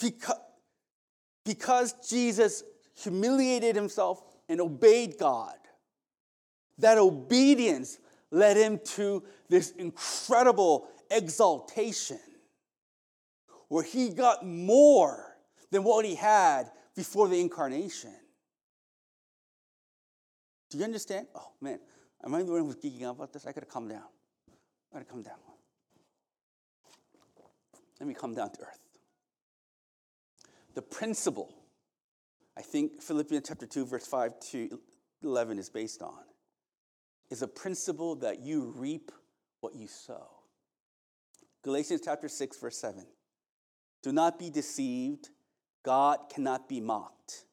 because, 0.00 0.40
because 1.44 1.94
Jesus 2.08 2.62
humiliated 2.96 3.76
himself 3.76 4.22
and 4.48 4.60
obeyed 4.60 5.16
God, 5.18 5.56
that 6.78 6.98
obedience 6.98 7.98
led 8.30 8.56
him 8.56 8.80
to 8.84 9.22
this 9.48 9.70
incredible 9.72 10.88
exaltation 11.10 12.20
where 13.68 13.84
he 13.84 14.10
got 14.10 14.46
more 14.46 15.36
than 15.70 15.84
what 15.84 16.04
he 16.04 16.14
had 16.14 16.70
before 16.96 17.28
the 17.28 17.40
incarnation. 17.40 18.14
Do 20.70 20.78
you 20.78 20.84
understand? 20.84 21.26
Oh 21.34 21.52
man, 21.60 21.78
am 22.24 22.34
I 22.34 22.42
the 22.42 22.52
one 22.52 22.64
who's 22.64 22.76
geeking 22.76 23.04
out 23.04 23.16
about 23.16 23.32
this? 23.32 23.46
I 23.46 23.52
gotta 23.52 23.66
come 23.66 23.88
down. 23.88 24.02
I 24.92 24.98
gotta 24.98 25.04
come 25.04 25.22
down. 25.22 25.38
Let 28.00 28.06
me 28.06 28.14
come 28.14 28.34
down 28.34 28.50
to 28.50 28.60
earth. 28.60 28.80
The 30.74 30.82
principle, 30.82 31.52
I 32.56 32.62
think 32.62 33.02
Philippians 33.02 33.48
chapter 33.48 33.66
2, 33.66 33.86
verse 33.86 34.06
5 34.06 34.38
to 34.52 34.80
11 35.22 35.58
is 35.58 35.68
based 35.68 36.02
on, 36.02 36.20
is 37.30 37.42
a 37.42 37.48
principle 37.48 38.14
that 38.16 38.40
you 38.40 38.72
reap 38.76 39.10
what 39.60 39.74
you 39.74 39.88
sow. 39.88 40.28
Galatians 41.64 42.02
chapter 42.04 42.28
6, 42.28 42.56
verse 42.58 42.78
7. 42.78 43.04
Do 44.02 44.12
not 44.12 44.38
be 44.38 44.50
deceived. 44.50 45.30
God 45.82 46.30
cannot 46.32 46.68
be 46.68 46.80
mocked. 46.80 47.44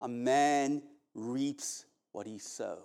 A 0.00 0.08
man 0.08 0.82
reaps 1.14 1.84
what 2.14 2.26
he 2.28 2.38
sows. 2.38 2.78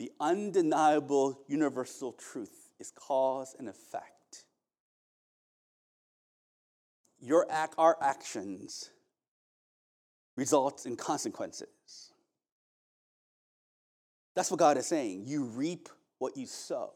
The 0.00 0.10
undeniable 0.18 1.38
universal 1.46 2.12
truth 2.12 2.72
is 2.80 2.90
cause 2.90 3.54
and 3.56 3.68
effect. 3.68 4.46
Your 7.20 7.46
act, 7.48 7.76
our 7.78 7.96
actions 8.02 8.90
results 10.36 10.84
in 10.84 10.96
consequences. 10.96 11.68
That's 14.34 14.50
what 14.50 14.58
God 14.58 14.76
is 14.76 14.86
saying. 14.86 15.22
You 15.26 15.44
reap 15.44 15.88
what 16.18 16.36
you 16.36 16.46
sow. 16.46 16.90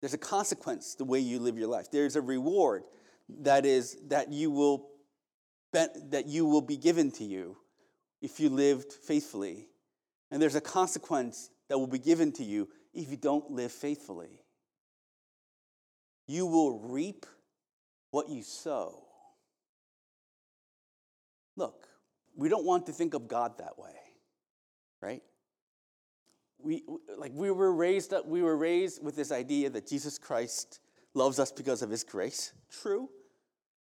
There's 0.00 0.14
a 0.14 0.18
consequence 0.18 0.94
the 0.94 1.04
way 1.04 1.18
you 1.18 1.38
live 1.38 1.58
your 1.58 1.68
life. 1.68 1.90
There's 1.90 2.16
a 2.16 2.22
reward 2.22 2.84
that 3.40 3.66
is 3.66 3.98
that 4.08 4.32
you 4.32 4.50
will 4.50 4.88
that 5.72 6.26
you 6.26 6.46
will 6.46 6.62
be 6.62 6.76
given 6.76 7.10
to 7.12 7.24
you 7.24 7.56
if 8.20 8.40
you 8.40 8.48
lived 8.48 8.92
faithfully. 8.92 9.68
And 10.30 10.40
there's 10.40 10.54
a 10.54 10.60
consequence 10.60 11.50
that 11.68 11.78
will 11.78 11.86
be 11.86 11.98
given 11.98 12.32
to 12.32 12.44
you 12.44 12.68
if 12.94 13.10
you 13.10 13.16
don't 13.16 13.50
live 13.50 13.72
faithfully. 13.72 14.42
You 16.26 16.46
will 16.46 16.78
reap 16.80 17.26
what 18.10 18.28
you 18.28 18.42
sow. 18.42 19.04
Look, 21.56 21.86
we 22.36 22.48
don't 22.48 22.64
want 22.64 22.86
to 22.86 22.92
think 22.92 23.14
of 23.14 23.28
God 23.28 23.58
that 23.58 23.78
way, 23.78 23.96
right? 25.00 25.22
We 26.60 26.82
like 27.16 27.32
we 27.34 27.50
were 27.50 27.72
raised 27.72 28.12
up, 28.12 28.26
we 28.26 28.42
were 28.42 28.56
raised 28.56 29.02
with 29.02 29.16
this 29.16 29.32
idea 29.32 29.70
that 29.70 29.86
Jesus 29.86 30.18
Christ 30.18 30.80
loves 31.14 31.38
us 31.38 31.52
because 31.52 31.82
of 31.82 31.90
his 31.90 32.04
grace. 32.04 32.52
True 32.70 33.08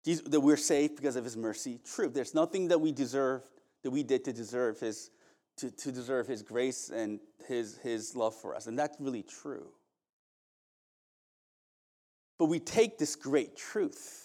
that 0.05 0.41
we're 0.41 0.57
saved 0.57 0.95
because 0.95 1.15
of 1.15 1.23
his 1.23 1.37
mercy. 1.37 1.79
True. 1.85 2.09
There's 2.09 2.33
nothing 2.33 2.67
that 2.69 2.79
we 2.79 2.91
deserve, 2.91 3.43
that 3.83 3.91
we 3.91 4.03
did 4.03 4.25
to 4.25 4.33
deserve 4.33 4.79
his, 4.79 5.11
to, 5.57 5.71
to 5.71 5.91
deserve 5.91 6.27
his 6.27 6.41
grace 6.41 6.89
and 6.89 7.19
his, 7.47 7.77
his 7.77 8.15
love 8.15 8.35
for 8.35 8.55
us. 8.55 8.67
And 8.67 8.77
that's 8.77 8.97
really 8.99 9.23
true. 9.23 9.67
But 12.37 12.45
we 12.45 12.59
take 12.59 12.97
this 12.97 13.15
great 13.15 13.55
truth 13.55 14.23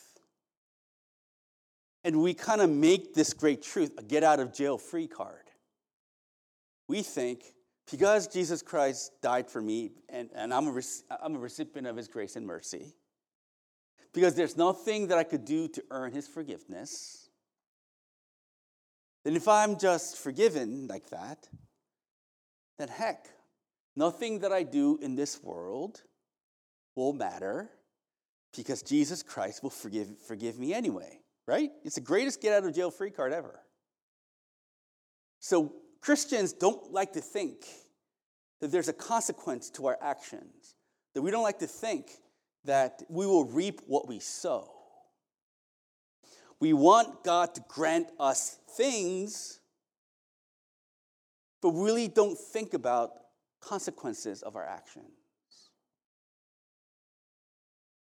and 2.04 2.22
we 2.22 2.32
kind 2.34 2.60
of 2.60 2.70
make 2.70 3.14
this 3.14 3.32
great 3.32 3.62
truth 3.62 3.92
a 3.98 4.02
get 4.02 4.24
out 4.24 4.40
of 4.40 4.52
jail 4.52 4.78
free 4.78 5.06
card. 5.06 5.50
We 6.88 7.02
think 7.02 7.44
because 7.90 8.26
Jesus 8.26 8.62
Christ 8.62 9.12
died 9.22 9.48
for 9.48 9.60
me 9.60 9.92
and, 10.08 10.30
and 10.34 10.52
I'm, 10.52 10.68
a, 10.68 10.82
I'm 11.22 11.36
a 11.36 11.38
recipient 11.38 11.86
of 11.86 11.96
his 11.96 12.08
grace 12.08 12.36
and 12.36 12.46
mercy, 12.46 12.94
because 14.18 14.34
there's 14.34 14.56
nothing 14.56 15.06
that 15.06 15.16
I 15.16 15.22
could 15.22 15.44
do 15.44 15.68
to 15.68 15.84
earn 15.92 16.10
his 16.10 16.26
forgiveness, 16.26 17.28
then 19.24 19.36
if 19.36 19.46
I'm 19.46 19.78
just 19.78 20.16
forgiven 20.18 20.88
like 20.88 21.10
that, 21.10 21.48
then 22.80 22.88
heck, 22.88 23.28
nothing 23.94 24.40
that 24.40 24.50
I 24.50 24.64
do 24.64 24.98
in 25.00 25.14
this 25.14 25.40
world 25.40 26.02
will 26.96 27.12
matter 27.12 27.70
because 28.56 28.82
Jesus 28.82 29.22
Christ 29.22 29.62
will 29.62 29.70
forgive, 29.70 30.08
forgive 30.26 30.58
me 30.58 30.74
anyway, 30.74 31.20
right? 31.46 31.70
It's 31.84 31.94
the 31.94 32.00
greatest 32.00 32.42
get 32.42 32.52
out 32.52 32.64
of 32.68 32.74
jail 32.74 32.90
free 32.90 33.12
card 33.12 33.32
ever. 33.32 33.60
So 35.38 35.74
Christians 36.00 36.52
don't 36.52 36.90
like 36.90 37.12
to 37.12 37.20
think 37.20 37.66
that 38.60 38.72
there's 38.72 38.88
a 38.88 38.92
consequence 38.92 39.70
to 39.70 39.86
our 39.86 39.98
actions, 40.02 40.74
that 41.14 41.22
we 41.22 41.30
don't 41.30 41.44
like 41.44 41.60
to 41.60 41.68
think 41.68 42.10
that 42.68 43.02
we 43.08 43.24
will 43.26 43.46
reap 43.46 43.80
what 43.86 44.06
we 44.06 44.18
sow. 44.18 44.70
We 46.60 46.74
want 46.74 47.24
God 47.24 47.54
to 47.54 47.64
grant 47.66 48.08
us 48.20 48.58
things, 48.76 49.58
but 51.62 51.70
really 51.70 52.08
don't 52.08 52.36
think 52.38 52.74
about 52.74 53.12
consequences 53.62 54.42
of 54.42 54.54
our 54.54 54.66
actions. 54.66 55.06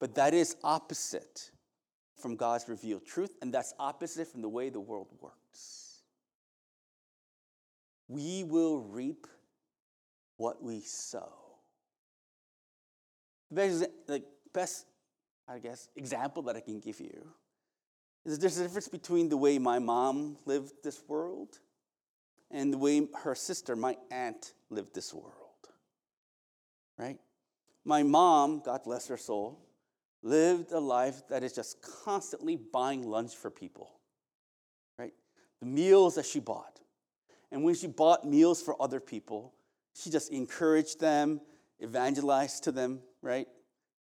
But 0.02 0.16
that 0.16 0.34
is 0.34 0.58
opposite 0.66 1.50
from 2.22 2.36
God's 2.36 2.68
revealed 2.68 3.06
truth, 3.06 3.32
and 3.42 3.54
that's 3.54 3.74
opposite 3.80 4.28
from 4.28 4.42
the 4.42 4.50
way 4.50 4.70
the 4.70 4.82
world 4.82 5.08
works. 5.22 6.02
We 8.10 8.44
will 8.44 8.80
reap 8.80 9.28
what 10.36 10.62
we 10.62 10.82
sow. 10.82 11.32
Like 13.50 14.26
best, 14.58 14.88
I 15.48 15.60
guess, 15.60 15.88
example 15.96 16.42
that 16.44 16.56
I 16.56 16.62
can 16.62 16.80
give 16.80 17.00
you 17.00 17.28
is 18.26 18.40
there's 18.40 18.58
a 18.58 18.64
difference 18.64 18.88
between 18.88 19.30
the 19.30 19.38
way 19.38 19.60
my 19.60 19.78
mom 19.78 20.36
lived 20.46 20.74
this 20.84 21.00
world 21.08 21.60
and 22.50 22.74
the 22.74 22.78
way 22.78 23.08
her 23.24 23.36
sister, 23.36 23.76
my 23.76 23.96
aunt, 24.10 24.54
lived 24.72 24.96
this 24.96 25.14
world. 25.14 25.34
Right? 26.98 27.20
My 27.86 28.02
mom, 28.02 28.64
God 28.66 28.84
bless 28.84 29.08
her 29.08 29.18
soul, 29.18 29.60
lived 30.24 30.72
a 30.72 30.80
life 30.80 31.22
that 31.30 31.44
is 31.44 31.54
just 31.54 31.80
constantly 32.04 32.56
buying 32.56 33.08
lunch 33.08 33.36
for 33.36 33.52
people. 33.52 33.92
Right? 34.98 35.14
The 35.60 35.68
meals 35.68 36.16
that 36.16 36.26
she 36.26 36.40
bought. 36.40 36.80
And 37.52 37.64
when 37.64 37.76
she 37.76 37.88
bought 37.88 38.28
meals 38.28 38.62
for 38.62 38.82
other 38.82 39.00
people, 39.00 39.54
she 39.94 40.10
just 40.10 40.32
encouraged 40.32 41.00
them, 41.00 41.42
evangelized 41.82 42.64
to 42.64 42.72
them, 42.72 43.02
right? 43.22 43.48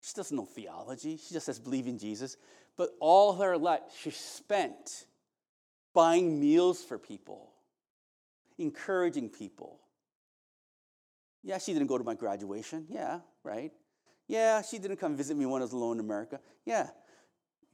She 0.05 0.13
doesn't 0.15 0.37
know 0.37 0.45
theology. 0.45 1.17
She 1.17 1.33
just 1.33 1.47
says 1.47 1.59
believe 1.59 1.87
in 1.87 1.99
Jesus. 1.99 2.37
But 2.77 2.91
all 3.01 3.37
her 3.37 3.57
life, 3.57 3.81
she 3.99 4.11
spent 4.11 5.07
buying 5.95 6.39
meals 6.39 6.85
for 6.85 6.99
people, 6.99 7.53
encouraging 8.59 9.31
people. 9.31 9.81
Yeah, 11.43 11.57
she 11.57 11.73
didn't 11.73 11.87
go 11.87 11.97
to 11.97 12.05
my 12.05 12.15
graduation. 12.15 12.87
Yeah, 12.91 13.21
right. 13.45 13.73
Yeah, 14.29 14.61
she 14.61 14.79
didn't 14.79 14.99
come 14.99 15.17
visit 15.17 15.39
me 15.39 15.47
when 15.47 15.63
I 15.63 15.65
was 15.65 15.73
alone 15.73 15.99
in 15.99 16.05
America. 16.05 16.41
Yeah. 16.67 16.89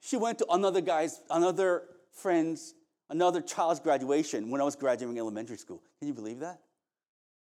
She 0.01 0.17
went 0.17 0.39
to 0.39 0.47
another 0.51 0.81
guy's, 0.81 1.21
another 1.31 1.83
friend's, 2.13 2.75
another 3.09 3.41
child's 3.41 3.81
graduation 3.81 4.51
when 4.51 4.61
I 4.61 4.65
was 4.65 4.77
graduating 4.77 5.19
elementary 5.19 5.57
school. 5.57 5.83
Can 5.99 6.07
you 6.07 6.15
believe 6.15 6.39
that? 6.41 6.61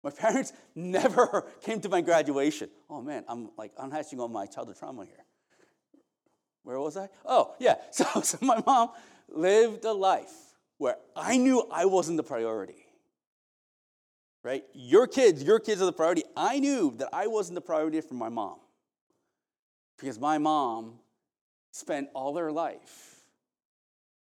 My 0.03 0.11
parents 0.25 0.53
never 0.75 1.47
came 1.63 1.81
to 1.81 1.89
my 1.89 2.01
graduation. 2.01 2.69
Oh 2.91 3.01
man, 3.01 3.25
I'm 3.29 3.51
like 3.57 3.73
unhatching 3.77 4.19
all 4.19 4.29
my 4.29 4.47
childhood 4.47 4.79
trauma 4.79 5.05
here. 5.05 5.25
Where 6.65 6.79
was 6.79 6.97
I? 6.97 7.09
Oh, 7.25 7.55
yeah. 7.59 7.77
So, 7.91 8.05
so 8.23 8.39
my 8.41 8.63
mom 8.65 8.91
lived 9.29 9.85
a 9.85 9.93
life 9.93 10.33
where 10.79 10.97
I 11.17 11.37
knew 11.37 11.67
I 11.73 11.87
wasn't 11.87 12.17
the 12.17 12.23
priority. 12.23 12.87
Right? 14.45 14.65
Your 14.73 15.07
kids, 15.07 15.43
your 15.43 15.61
kids 15.61 15.81
are 15.81 15.87
the 15.87 15.93
priority. 15.93 16.25
I 16.37 16.59
knew 16.59 16.95
that 16.97 17.09
I 17.13 17.29
wasn't 17.29 17.55
the 17.55 17.61
priority 17.61 18.01
for 18.01 18.15
my 18.15 18.29
mom. 18.29 18.57
Because 19.99 20.19
my 20.19 20.39
mom 20.39 20.95
spent 21.71 22.09
all 22.13 22.37
her 22.37 22.51
life 22.51 23.23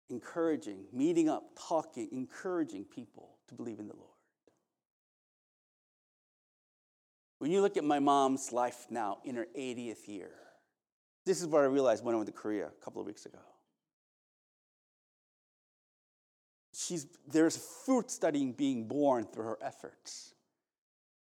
encouraging, 0.09 0.85
meeting 0.93 1.29
up, 1.29 1.43
talking, 1.67 2.09
encouraging 2.11 2.85
people 2.85 3.37
to 3.47 3.55
believe 3.55 3.79
in 3.79 3.87
the 3.87 3.95
Lord. 3.95 4.12
When 7.43 7.51
you 7.51 7.59
look 7.59 7.75
at 7.75 7.83
my 7.83 7.99
mom's 7.99 8.53
life 8.53 8.85
now 8.89 9.17
in 9.25 9.35
her 9.35 9.47
80th 9.53 10.07
year, 10.07 10.31
this 11.25 11.41
is 11.41 11.47
what 11.47 11.59
I 11.59 11.65
realized 11.65 12.01
when 12.01 12.15
I 12.15 12.17
went 12.17 12.27
to 12.27 12.31
Korea 12.31 12.67
a 12.67 12.85
couple 12.85 13.01
of 13.01 13.05
weeks 13.05 13.25
ago. 13.25 13.39
She's, 16.73 17.05
there's 17.27 17.57
fruit 17.57 18.09
studying 18.09 18.53
being 18.53 18.87
born 18.87 19.25
through 19.25 19.43
her 19.43 19.57
efforts. 19.61 20.33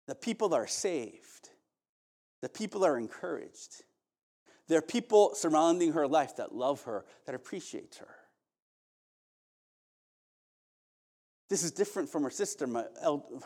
The 0.05 0.13
people 0.13 0.53
are 0.53 0.67
saved. 0.67 1.49
The 2.43 2.49
people 2.49 2.85
are 2.85 2.99
encouraged. 2.99 3.81
There 4.67 4.77
are 4.77 4.83
people 4.83 5.33
surrounding 5.33 5.93
her 5.93 6.07
life 6.07 6.35
that 6.35 6.53
love 6.53 6.83
her, 6.83 7.03
that 7.25 7.33
appreciate 7.33 7.95
her. 7.99 8.13
This 11.49 11.63
is 11.63 11.71
different 11.71 12.09
from 12.09 12.21
her 12.21 12.29
sister, 12.29 12.67
my, 12.67 12.83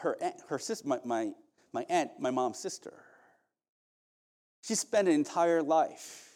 her, 0.01 0.17
her 0.49 0.59
sister, 0.59 0.85
my, 0.85 0.99
my, 1.05 1.31
my 1.73 1.85
aunt, 1.89 2.11
my 2.19 2.31
mom's 2.31 2.59
sister. 2.59 2.93
She 4.61 4.75
spent 4.75 5.07
an 5.07 5.13
entire 5.13 5.61
life 5.61 6.29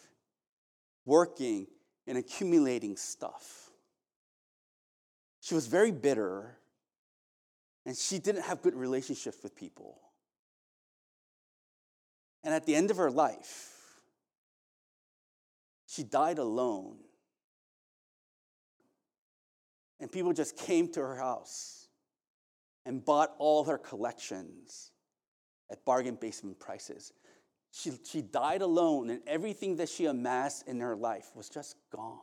working 1.04 1.66
and 2.06 2.18
accumulating 2.18 2.96
stuff. 2.96 3.70
She 5.40 5.54
was 5.54 5.66
very 5.66 5.92
bitter 5.92 6.56
and 7.86 7.96
she 7.96 8.18
didn't 8.18 8.42
have 8.42 8.62
good 8.62 8.74
relationships 8.74 9.38
with 9.42 9.54
people. 9.54 10.00
And 12.42 12.54
at 12.54 12.66
the 12.66 12.74
end 12.74 12.90
of 12.90 12.96
her 12.96 13.10
life, 13.10 13.72
she 15.86 16.02
died 16.02 16.38
alone. 16.38 16.96
And 20.00 20.10
people 20.10 20.32
just 20.32 20.56
came 20.56 20.88
to 20.92 21.00
her 21.00 21.16
house 21.16 21.88
and 22.84 23.04
bought 23.04 23.34
all 23.38 23.64
her 23.64 23.78
collections 23.78 24.90
at 25.70 25.84
bargain 25.84 26.16
basement 26.20 26.58
prices. 26.58 27.12
She, 27.72 27.92
she 28.04 28.22
died 28.22 28.62
alone, 28.62 29.10
and 29.10 29.20
everything 29.26 29.76
that 29.76 29.88
she 29.88 30.06
amassed 30.06 30.68
in 30.68 30.80
her 30.80 30.94
life 30.94 31.30
was 31.34 31.48
just 31.48 31.76
gone. 31.90 32.18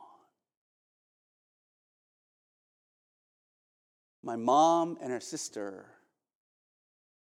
My 4.22 4.36
mom 4.36 4.96
and 5.02 5.12
her 5.12 5.20
sister 5.20 5.86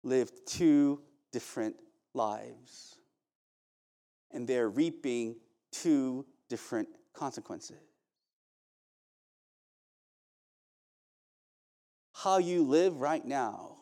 lived 0.03 0.33
two 0.45 1.01
different 1.31 1.75
lives, 2.13 2.97
and 4.31 4.47
they're 4.47 4.69
reaping 4.69 5.35
two 5.71 6.25
different 6.47 6.87
consequences. 7.13 7.77
How 12.13 12.37
you 12.37 12.63
live 12.63 13.01
right 13.01 13.25
now, 13.25 13.77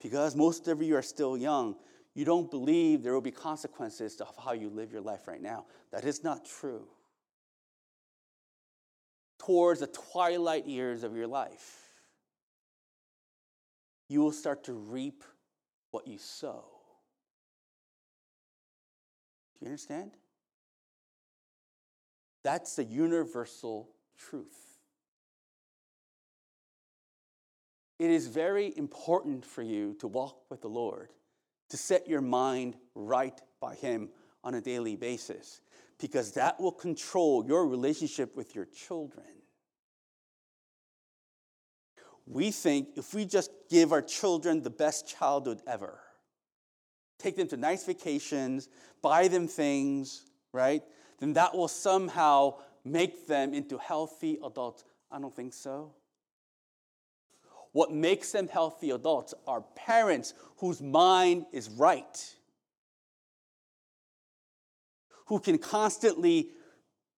because 0.00 0.36
most 0.36 0.68
of 0.68 0.82
you 0.82 0.96
are 0.96 1.02
still 1.02 1.36
young, 1.36 1.76
you 2.14 2.24
don't 2.24 2.50
believe 2.50 3.02
there 3.02 3.14
will 3.14 3.20
be 3.20 3.30
consequences 3.30 4.16
to 4.16 4.26
how 4.44 4.52
you 4.52 4.68
live 4.70 4.92
your 4.92 5.00
life 5.00 5.28
right 5.28 5.42
now. 5.42 5.66
That 5.92 6.04
is 6.04 6.24
not 6.24 6.44
true. 6.44 6.86
Towards 9.38 9.80
the 9.80 9.86
twilight 9.86 10.66
years 10.66 11.04
of 11.04 11.16
your 11.16 11.26
life, 11.26 11.76
you 14.08 14.20
will 14.20 14.32
start 14.32 14.64
to 14.64 14.72
reap 14.72 15.22
what 15.90 16.06
you 16.06 16.18
sow. 16.18 16.64
Do 19.58 19.64
you 19.64 19.66
understand? 19.66 20.12
That's 22.42 22.76
the 22.76 22.84
universal 22.84 23.90
truth. 24.16 24.67
It 27.98 28.10
is 28.10 28.28
very 28.28 28.72
important 28.76 29.44
for 29.44 29.62
you 29.62 29.94
to 30.00 30.06
walk 30.06 30.50
with 30.50 30.60
the 30.60 30.68
Lord, 30.68 31.10
to 31.70 31.76
set 31.76 32.08
your 32.08 32.20
mind 32.20 32.76
right 32.94 33.38
by 33.60 33.74
Him 33.74 34.10
on 34.44 34.54
a 34.54 34.60
daily 34.60 34.96
basis, 34.96 35.60
because 35.98 36.32
that 36.32 36.60
will 36.60 36.72
control 36.72 37.44
your 37.44 37.66
relationship 37.66 38.36
with 38.36 38.54
your 38.54 38.66
children. 38.66 39.26
We 42.26 42.50
think 42.50 42.90
if 42.96 43.14
we 43.14 43.24
just 43.24 43.50
give 43.70 43.92
our 43.92 44.02
children 44.02 44.62
the 44.62 44.70
best 44.70 45.08
childhood 45.08 45.62
ever, 45.66 45.98
take 47.18 47.36
them 47.36 47.48
to 47.48 47.56
nice 47.56 47.84
vacations, 47.84 48.68
buy 49.02 49.28
them 49.28 49.48
things, 49.48 50.24
right? 50.52 50.82
then 51.18 51.32
that 51.34 51.54
will 51.54 51.68
somehow 51.68 52.54
make 52.84 53.26
them 53.26 53.52
into 53.52 53.78
healthy 53.78 54.38
adults. 54.44 54.84
I 55.10 55.18
don't 55.18 55.34
think 55.34 55.52
so. 55.52 55.92
What 57.78 57.92
makes 57.92 58.32
them 58.32 58.48
healthy 58.48 58.90
adults 58.90 59.34
are 59.46 59.60
parents 59.76 60.34
whose 60.56 60.82
mind 60.82 61.46
is 61.52 61.70
right, 61.70 62.34
who 65.26 65.38
can 65.38 65.58
constantly, 65.58 66.48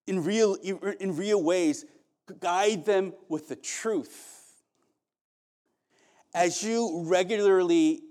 in 0.06 0.22
real, 0.22 0.56
in 0.56 1.16
real 1.16 1.42
ways, 1.42 1.86
guide 2.40 2.84
them 2.84 3.14
with 3.30 3.48
the 3.48 3.56
truth. 3.56 4.52
As 6.34 6.62
you 6.62 7.04
regularly 7.06 8.02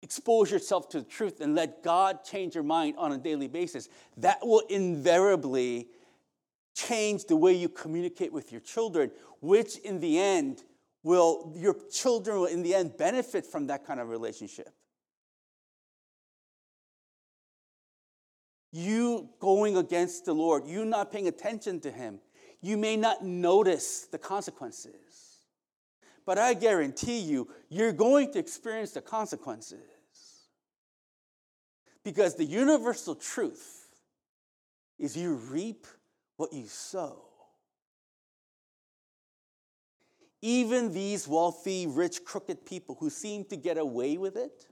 expose 0.00 0.50
yourself 0.50 0.88
to 0.88 1.00
the 1.00 1.06
truth 1.06 1.42
and 1.42 1.54
let 1.54 1.82
God 1.82 2.24
change 2.24 2.54
your 2.54 2.64
mind 2.64 2.94
on 2.96 3.12
a 3.12 3.18
daily 3.18 3.48
basis, 3.48 3.90
that 4.16 4.38
will 4.40 4.62
invariably 4.70 5.88
change 6.76 7.24
the 7.24 7.36
way 7.36 7.54
you 7.54 7.68
communicate 7.68 8.32
with 8.32 8.52
your 8.52 8.60
children, 8.60 9.10
which 9.40 9.78
in 9.78 9.98
the 9.98 10.18
end 10.18 10.62
will, 11.02 11.52
your 11.56 11.74
children 11.90 12.38
will 12.38 12.46
in 12.46 12.62
the 12.62 12.74
end 12.74 12.96
benefit 12.96 13.46
from 13.46 13.66
that 13.68 13.86
kind 13.86 13.98
of 13.98 14.08
relationship. 14.08 14.68
You 18.72 19.30
going 19.40 19.78
against 19.78 20.26
the 20.26 20.34
Lord, 20.34 20.66
you 20.66 20.84
not 20.84 21.10
paying 21.10 21.28
attention 21.28 21.80
to 21.80 21.90
Him, 21.90 22.20
you 22.60 22.76
may 22.76 22.96
not 22.96 23.24
notice 23.24 24.06
the 24.12 24.18
consequences. 24.18 24.92
But 26.26 26.38
I 26.38 26.54
guarantee 26.54 27.20
you, 27.20 27.48
you're 27.70 27.92
going 27.92 28.32
to 28.32 28.38
experience 28.38 28.90
the 28.90 29.00
consequences. 29.00 29.78
Because 32.04 32.34
the 32.34 32.44
universal 32.44 33.14
truth 33.14 33.86
is 34.98 35.16
you 35.16 35.34
reap 35.34 35.86
what 36.36 36.52
you 36.52 36.66
sow. 36.66 37.22
Even 40.42 40.92
these 40.92 41.26
wealthy, 41.26 41.86
rich, 41.86 42.24
crooked 42.24 42.64
people 42.66 42.96
who 43.00 43.10
seem 43.10 43.44
to 43.46 43.56
get 43.56 43.78
away 43.78 44.16
with 44.16 44.36
it, 44.36 44.66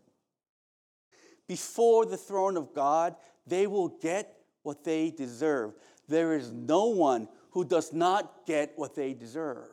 before 1.49 2.07
the 2.07 2.17
throne 2.17 2.57
of 2.57 2.75
God, 2.75 3.17
they 3.47 3.67
will 3.67 3.89
get 3.89 4.37
what 4.63 4.85
they 4.85 5.11
deserve. 5.11 5.75
There 6.09 6.35
is 6.35 6.53
no 6.53 6.87
one 6.87 7.29
who 7.51 7.65
does 7.65 7.93
not 7.93 8.47
get 8.47 8.73
what 8.77 8.95
they 8.95 9.15
deserve. 9.15 9.69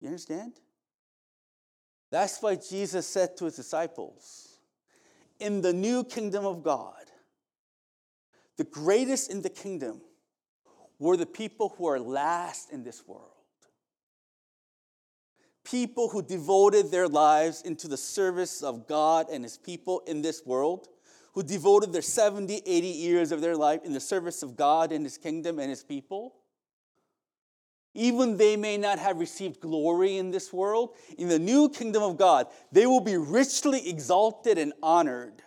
You 0.00 0.08
understand? 0.08 0.54
That's 2.10 2.40
why 2.40 2.56
Jesus 2.56 3.06
said 3.06 3.36
to 3.36 3.46
his 3.46 3.56
disciples, 3.56 4.58
in 5.38 5.60
the 5.60 5.72
new 5.72 6.04
kingdom 6.04 6.46
of 6.46 6.62
God, 6.62 6.95
the 8.56 8.64
greatest 8.64 9.30
in 9.30 9.42
the 9.42 9.50
kingdom 9.50 10.00
were 10.98 11.16
the 11.16 11.26
people 11.26 11.74
who 11.76 11.86
are 11.86 12.00
last 12.00 12.72
in 12.72 12.82
this 12.82 13.06
world. 13.06 13.36
people 15.66 16.08
who 16.08 16.22
devoted 16.22 16.90
their 16.90 17.08
lives 17.08 17.62
into 17.62 17.88
the 17.88 17.96
service 17.96 18.62
of 18.62 18.86
God 18.86 19.26
and 19.30 19.44
his 19.44 19.58
people 19.58 20.00
in 20.06 20.22
this 20.22 20.46
world, 20.46 20.88
who 21.34 21.42
devoted 21.42 21.92
their 21.92 22.02
70, 22.02 22.62
80 22.64 22.86
years 22.86 23.32
of 23.32 23.40
their 23.40 23.56
life 23.56 23.80
in 23.84 23.92
the 23.92 24.00
service 24.00 24.42
of 24.42 24.56
God 24.56 24.92
and 24.92 25.04
his 25.04 25.18
kingdom 25.18 25.58
and 25.58 25.68
his 25.68 25.82
people, 25.82 26.34
even 27.94 28.36
they 28.36 28.56
may 28.56 28.76
not 28.76 28.98
have 28.98 29.18
received 29.18 29.60
glory 29.60 30.18
in 30.18 30.30
this 30.30 30.52
world, 30.52 30.90
in 31.18 31.28
the 31.28 31.38
new 31.38 31.68
kingdom 31.68 32.02
of 32.02 32.16
God, 32.16 32.46
they 32.70 32.86
will 32.86 33.00
be 33.00 33.16
richly 33.16 33.88
exalted 33.88 34.58
and 34.58 34.72
honored. 34.82 35.42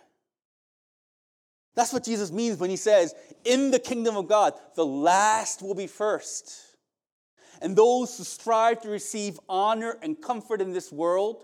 That's 1.80 1.94
what 1.94 2.04
Jesus 2.04 2.30
means 2.30 2.58
when 2.58 2.68
he 2.68 2.76
says, 2.76 3.14
In 3.42 3.70
the 3.70 3.78
kingdom 3.78 4.14
of 4.14 4.28
God, 4.28 4.52
the 4.74 4.84
last 4.84 5.62
will 5.62 5.74
be 5.74 5.86
first. 5.86 6.76
And 7.62 7.74
those 7.74 8.18
who 8.18 8.24
strive 8.24 8.82
to 8.82 8.90
receive 8.90 9.40
honor 9.48 9.96
and 10.02 10.20
comfort 10.20 10.60
in 10.60 10.74
this 10.74 10.92
world, 10.92 11.42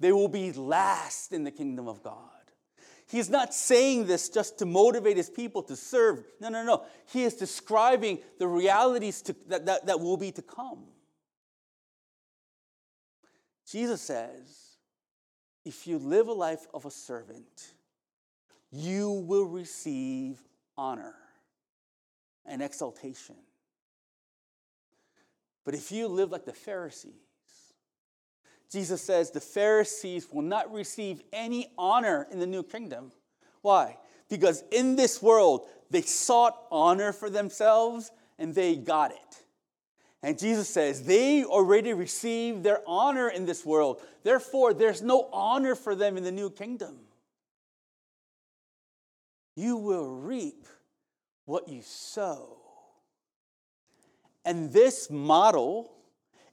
they 0.00 0.10
will 0.10 0.26
be 0.26 0.50
last 0.50 1.32
in 1.32 1.44
the 1.44 1.52
kingdom 1.52 1.86
of 1.86 2.02
God. 2.02 2.18
He's 3.08 3.30
not 3.30 3.54
saying 3.54 4.08
this 4.08 4.28
just 4.28 4.58
to 4.58 4.66
motivate 4.66 5.16
his 5.16 5.30
people 5.30 5.62
to 5.62 5.76
serve. 5.76 6.24
No, 6.40 6.48
no, 6.48 6.64
no. 6.64 6.82
He 7.12 7.22
is 7.22 7.34
describing 7.34 8.18
the 8.40 8.48
realities 8.48 9.22
to, 9.22 9.36
that, 9.46 9.66
that, 9.66 9.86
that 9.86 10.00
will 10.00 10.16
be 10.16 10.32
to 10.32 10.42
come. 10.42 10.82
Jesus 13.70 14.00
says, 14.00 14.78
if 15.64 15.86
you 15.86 15.98
live 15.98 16.26
a 16.26 16.32
life 16.32 16.66
of 16.74 16.86
a 16.86 16.90
servant, 16.90 17.75
you 18.76 19.10
will 19.10 19.44
receive 19.44 20.38
honor 20.76 21.14
and 22.44 22.62
exaltation. 22.62 23.36
But 25.64 25.74
if 25.74 25.90
you 25.90 26.06
live 26.06 26.30
like 26.30 26.44
the 26.44 26.52
Pharisees, 26.52 27.12
Jesus 28.70 29.02
says 29.02 29.30
the 29.30 29.40
Pharisees 29.40 30.28
will 30.30 30.42
not 30.42 30.72
receive 30.72 31.22
any 31.32 31.72
honor 31.78 32.26
in 32.30 32.38
the 32.38 32.46
new 32.46 32.62
kingdom. 32.62 33.12
Why? 33.62 33.96
Because 34.28 34.64
in 34.70 34.96
this 34.96 35.22
world, 35.22 35.66
they 35.90 36.02
sought 36.02 36.56
honor 36.70 37.12
for 37.12 37.30
themselves 37.30 38.10
and 38.38 38.54
they 38.54 38.76
got 38.76 39.12
it. 39.12 39.44
And 40.22 40.38
Jesus 40.38 40.68
says 40.68 41.02
they 41.02 41.44
already 41.44 41.92
received 41.92 42.64
their 42.64 42.80
honor 42.86 43.28
in 43.28 43.46
this 43.46 43.64
world. 43.64 44.02
Therefore, 44.24 44.74
there's 44.74 45.02
no 45.02 45.28
honor 45.32 45.74
for 45.74 45.94
them 45.94 46.16
in 46.16 46.24
the 46.24 46.32
new 46.32 46.50
kingdom. 46.50 47.05
You 49.56 49.78
will 49.78 50.06
reap 50.06 50.66
what 51.46 51.68
you 51.68 51.82
sow. 51.82 52.58
And 54.44 54.72
this 54.72 55.10
model 55.10 55.92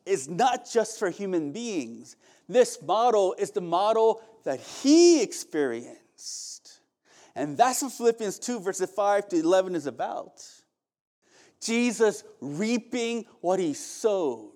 is 0.05 0.27
not 0.27 0.67
just 0.71 0.97
for 0.97 1.09
human 1.09 1.51
beings. 1.51 2.15
This 2.49 2.81
model 2.81 3.35
is 3.37 3.51
the 3.51 3.61
model 3.61 4.21
that 4.45 4.59
he 4.59 5.21
experienced. 5.21 6.79
And 7.35 7.57
that's 7.57 7.81
what 7.81 7.91
Philippians 7.91 8.39
2, 8.39 8.59
verses 8.59 8.89
5 8.89 9.29
to 9.29 9.39
11 9.39 9.75
is 9.75 9.85
about. 9.85 10.45
Jesus 11.59 12.23
reaping 12.41 13.25
what 13.41 13.59
he 13.59 13.73
sowed. 13.73 14.51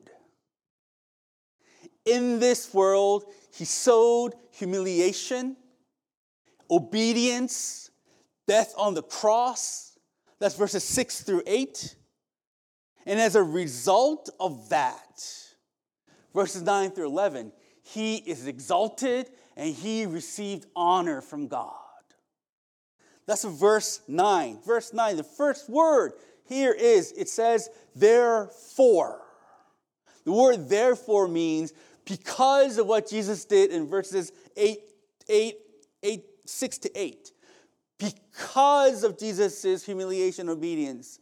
In 2.06 2.40
this 2.40 2.74
world, 2.74 3.26
he 3.54 3.66
sowed 3.66 4.34
humiliation, 4.52 5.58
obedience, 6.70 7.92
death 8.48 8.74
on 8.78 8.94
the 8.94 9.04
cross. 9.04 9.98
That's 10.40 10.56
verses 10.56 10.84
6 10.84 11.22
through 11.22 11.44
8. 11.46 11.96
And 13.06 13.20
as 13.20 13.36
a 13.36 13.44
result 13.44 14.30
of 14.40 14.70
that, 14.70 15.24
verses 16.34 16.62
9 16.62 16.92
through 16.92 17.08
11, 17.08 17.52
he 17.84 18.18
is 18.18 18.48
exalted 18.48 19.30
and 19.56 19.74
he 19.74 20.06
received 20.06 20.66
honor 20.76 21.22
from 21.22 21.48
God. 21.48 21.74
That's 23.26 23.44
verse 23.44 24.02
9. 24.08 24.60
Verse 24.66 24.94
9, 24.94 25.18
the 25.18 25.24
first 25.24 25.70
word 25.70 26.14
here 26.48 26.72
is 26.72 27.12
it 27.12 27.30
says, 27.30 27.70
therefore. 27.96 29.22
The 30.24 30.32
word 30.32 30.70
therefore 30.70 31.28
means 31.28 31.74
because 32.06 32.78
of 32.78 32.88
what 32.88 33.10
Jesus 33.10 33.46
did 33.46 33.72
in 33.72 33.88
verses 33.88 34.32
8, 34.56 34.80
8, 35.30 35.56
8 36.04 36.24
6 36.46 36.78
to 36.80 37.00
8. 37.00 37.32
Because 37.98 39.04
of 39.04 39.18
Jesus' 39.18 39.84
humiliation 39.84 40.50
and 40.50 40.58
obedience, 40.58 41.20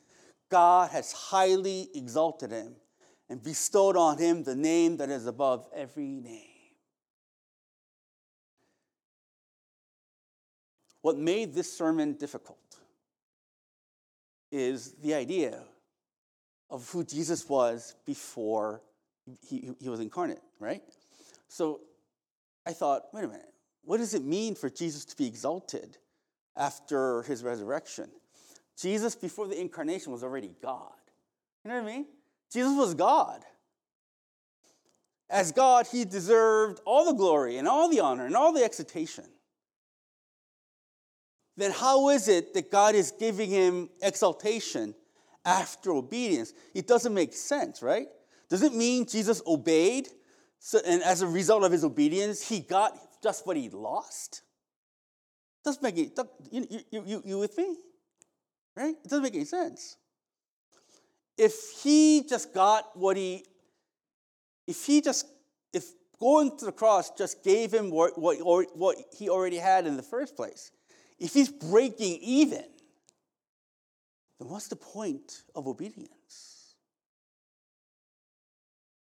God 0.49 0.91
has 0.91 1.11
highly 1.11 1.89
exalted 1.93 2.51
him 2.51 2.75
and 3.29 3.41
bestowed 3.41 3.95
on 3.97 4.17
him 4.17 4.43
the 4.43 4.55
name 4.55 4.97
that 4.97 5.09
is 5.09 5.25
above 5.25 5.67
every 5.73 6.19
name. 6.21 6.49
What 11.01 11.17
made 11.17 11.53
this 11.53 11.71
sermon 11.71 12.13
difficult 12.13 12.57
is 14.51 14.93
the 15.03 15.13
idea 15.13 15.61
of 16.69 16.89
who 16.89 17.03
Jesus 17.03 17.47
was 17.47 17.95
before 18.05 18.81
he, 19.47 19.71
he 19.79 19.89
was 19.89 19.99
incarnate, 19.99 20.41
right? 20.59 20.81
So 21.47 21.81
I 22.65 22.73
thought, 22.73 23.03
wait 23.13 23.23
a 23.23 23.27
minute, 23.27 23.53
what 23.83 23.97
does 23.97 24.13
it 24.13 24.23
mean 24.23 24.55
for 24.55 24.69
Jesus 24.69 25.05
to 25.05 25.15
be 25.15 25.27
exalted 25.27 25.97
after 26.57 27.23
his 27.23 27.43
resurrection? 27.43 28.09
Jesus, 28.77 29.15
before 29.15 29.47
the 29.47 29.59
incarnation, 29.59 30.11
was 30.11 30.23
already 30.23 30.51
God. 30.61 30.91
You 31.63 31.71
know 31.71 31.81
what 31.81 31.89
I 31.89 31.95
mean? 31.95 32.05
Jesus 32.51 32.75
was 32.75 32.93
God. 32.93 33.41
As 35.29 35.51
God, 35.51 35.87
he 35.87 36.05
deserved 36.05 36.79
all 36.85 37.05
the 37.05 37.13
glory 37.13 37.57
and 37.57 37.67
all 37.67 37.89
the 37.89 37.99
honor 37.99 38.25
and 38.25 38.35
all 38.35 38.53
the 38.53 38.63
exaltation. 38.63 39.25
Then, 41.57 41.71
how 41.71 42.09
is 42.09 42.27
it 42.27 42.53
that 42.53 42.69
God 42.69 42.95
is 42.95 43.11
giving 43.11 43.49
him 43.49 43.89
exaltation 44.01 44.93
after 45.45 45.91
obedience? 45.91 46.53
It 46.73 46.85
doesn't 46.85 47.13
make 47.13 47.33
sense, 47.33 47.81
right? 47.81 48.07
Does 48.49 48.61
it 48.61 48.73
mean 48.73 49.07
Jesus 49.07 49.41
obeyed, 49.47 50.09
so, 50.59 50.79
and 50.85 51.01
as 51.01 51.21
a 51.21 51.27
result 51.27 51.63
of 51.63 51.71
his 51.71 51.83
obedience, 51.83 52.47
he 52.47 52.59
got 52.59 52.97
just 53.23 53.47
what 53.47 53.57
he 53.57 53.69
lost? 53.69 54.41
Doesn't 55.65 55.81
make 55.81 55.97
it. 55.97 56.19
You, 56.51 56.67
you, 56.91 57.03
you, 57.05 57.23
you 57.25 57.39
with 57.39 57.57
me? 57.57 57.75
Right? 58.77 58.95
It 59.03 59.09
doesn't 59.09 59.23
make 59.23 59.33
any 59.33 59.45
sense. 59.45 59.97
If 61.37 61.53
he 61.81 62.23
just 62.29 62.53
got 62.53 62.95
what 62.95 63.17
he, 63.17 63.45
if 64.67 64.85
he 64.85 65.01
just, 65.01 65.25
if 65.73 65.85
going 66.19 66.55
to 66.59 66.65
the 66.65 66.71
cross 66.71 67.09
just 67.17 67.43
gave 67.43 67.73
him 67.73 67.89
what, 67.89 68.17
what, 68.17 68.37
what 68.77 68.97
he 69.17 69.27
already 69.27 69.57
had 69.57 69.87
in 69.87 69.97
the 69.97 70.03
first 70.03 70.35
place, 70.35 70.71
if 71.19 71.33
he's 71.33 71.49
breaking 71.49 72.19
even, 72.21 72.63
then 74.39 74.49
what's 74.49 74.67
the 74.67 74.75
point 74.75 75.43
of 75.55 75.67
obedience? 75.67 76.75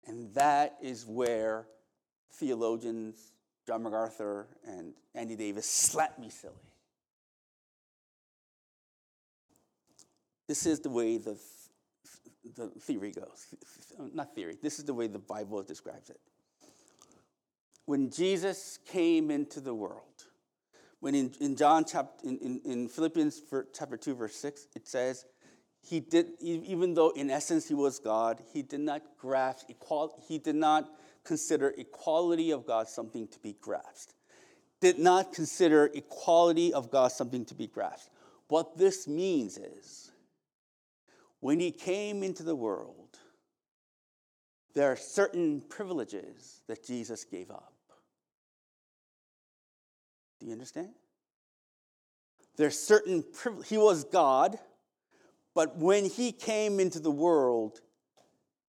And 0.05 0.33
that 0.33 0.75
is 0.81 1.05
where 1.05 1.67
theologians, 2.33 3.31
John 3.67 3.83
MacArthur 3.83 4.47
and 4.65 4.93
Andy 5.13 5.35
Davis, 5.35 5.69
slapped 5.69 6.19
me 6.19 6.29
silly. 6.29 6.53
This 10.47 10.65
is 10.65 10.79
the 10.79 10.89
way 10.89 11.17
the, 11.17 11.37
the 12.55 12.67
theory 12.67 13.11
goes. 13.11 13.55
Not 14.13 14.35
theory, 14.35 14.57
this 14.61 14.79
is 14.79 14.85
the 14.85 14.93
way 14.93 15.07
the 15.07 15.19
Bible 15.19 15.61
describes 15.63 16.09
it. 16.09 16.19
When 17.85 18.09
Jesus 18.09 18.79
came 18.85 19.31
into 19.31 19.59
the 19.59 19.73
world, 19.73 20.01
when 20.99 21.15
in, 21.15 21.33
in 21.39 21.55
John 21.55 21.83
chapter, 21.85 22.27
in, 22.27 22.37
in, 22.39 22.61
in 22.65 22.87
Philippians 22.87 23.41
chapter 23.73 23.97
2, 23.97 24.15
verse 24.15 24.35
6, 24.35 24.67
it 24.75 24.87
says, 24.87 25.25
he 25.83 25.99
did, 25.99 26.33
even 26.39 26.93
though 26.93 27.09
in 27.09 27.31
essence 27.31 27.67
he 27.67 27.73
was 27.73 27.99
God, 27.99 28.41
he 28.53 28.61
did 28.61 28.81
not 28.81 29.01
grasp 29.17 29.69
equality, 29.69 30.21
he 30.27 30.37
did 30.37 30.55
not 30.55 30.89
consider 31.23 31.73
equality 31.77 32.51
of 32.51 32.65
God 32.65 32.87
something 32.87 33.27
to 33.27 33.39
be 33.39 33.55
grasped. 33.61 34.13
Did 34.79 34.97
not 34.97 35.33
consider 35.33 35.91
equality 35.93 36.73
of 36.73 36.89
God 36.89 37.11
something 37.11 37.45
to 37.45 37.53
be 37.53 37.67
grasped. 37.67 38.09
What 38.47 38.77
this 38.77 39.07
means 39.07 39.57
is 39.57 40.11
when 41.39 41.59
he 41.59 41.71
came 41.71 42.23
into 42.23 42.43
the 42.43 42.55
world, 42.55 43.17
there 44.73 44.91
are 44.91 44.95
certain 44.95 45.61
privileges 45.61 46.61
that 46.67 46.85
Jesus 46.85 47.23
gave 47.23 47.51
up. 47.51 47.73
Do 50.39 50.47
you 50.47 50.53
understand? 50.53 50.89
There's 52.57 52.77
certain 52.77 53.23
privileges. 53.33 53.69
He 53.69 53.77
was 53.77 54.03
God, 54.05 54.57
but 55.53 55.77
when 55.77 56.05
he 56.05 56.31
came 56.31 56.79
into 56.79 56.99
the 56.99 57.11
world, 57.11 57.81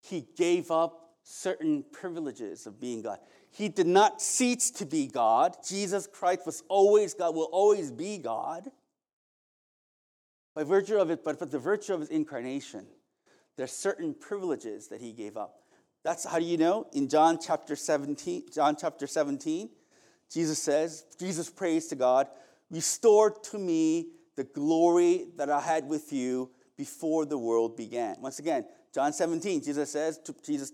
he 0.01 0.27
gave 0.35 0.71
up 0.71 1.02
certain 1.23 1.83
privileges 1.91 2.67
of 2.67 2.79
being 2.79 3.01
God. 3.01 3.19
He 3.49 3.69
did 3.69 3.87
not 3.87 4.21
cease 4.21 4.71
to 4.71 4.85
be 4.85 5.07
God. 5.07 5.55
Jesus 5.67 6.07
Christ 6.07 6.45
was 6.45 6.63
always 6.67 7.13
God, 7.13 7.35
will 7.35 7.49
always 7.51 7.91
be 7.91 8.17
God 8.17 8.69
by 10.55 10.63
virtue 10.63 10.97
of 10.97 11.09
it, 11.09 11.23
but, 11.23 11.39
but 11.39 11.51
the 11.51 11.59
virtue 11.59 11.93
of 11.93 12.01
his 12.01 12.09
incarnation, 12.09 12.85
there 13.57 13.63
are 13.63 13.67
certain 13.67 14.13
privileges 14.13 14.87
that 14.89 15.01
he 15.01 15.11
gave 15.11 15.37
up. 15.37 15.59
That's 16.03 16.25
how 16.25 16.39
do 16.39 16.45
you 16.45 16.57
know? 16.57 16.87
In 16.93 17.07
John 17.07 17.39
chapter 17.41 17.75
17, 17.75 18.43
John 18.53 18.75
chapter 18.79 19.07
17, 19.07 19.69
Jesus 20.31 20.61
says, 20.61 21.05
Jesus 21.17 21.49
prays 21.49 21.87
to 21.87 21.95
God, 21.95 22.27
restore 22.69 23.31
to 23.31 23.57
me 23.57 24.09
the 24.35 24.43
glory 24.43 25.27
that 25.37 25.49
I 25.49 25.61
had 25.61 25.87
with 25.87 26.11
you 26.11 26.49
before 26.75 27.25
the 27.25 27.37
world 27.37 27.77
began. 27.77 28.17
Once 28.19 28.39
again, 28.39 28.65
John 28.93 29.13
17, 29.13 29.63
Jesus 29.63 29.91
says, 29.91 30.17
to, 30.19 30.35
Jesus 30.45 30.71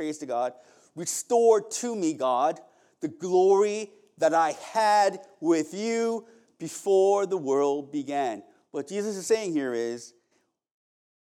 prays 0.00 0.16
to 0.16 0.24
God, 0.24 0.54
restore 0.96 1.60
to 1.60 1.94
me, 1.94 2.14
God, 2.14 2.58
the 3.02 3.08
glory 3.08 3.90
that 4.16 4.32
I 4.32 4.52
had 4.72 5.20
with 5.40 5.74
you 5.74 6.24
before 6.58 7.26
the 7.26 7.36
world 7.36 7.92
began. 7.92 8.42
What 8.70 8.88
Jesus 8.88 9.14
is 9.14 9.26
saying 9.26 9.52
here 9.52 9.74
is, 9.74 10.14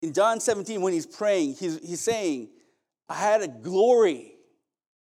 in 0.02 0.14
John 0.14 0.40
17, 0.40 0.80
when 0.80 0.94
he's 0.94 1.06
praying, 1.06 1.56
he's, 1.56 1.78
he's 1.86 2.00
saying, 2.00 2.52
I 3.10 3.16
had 3.16 3.42
a 3.42 3.50
glory 3.50 4.36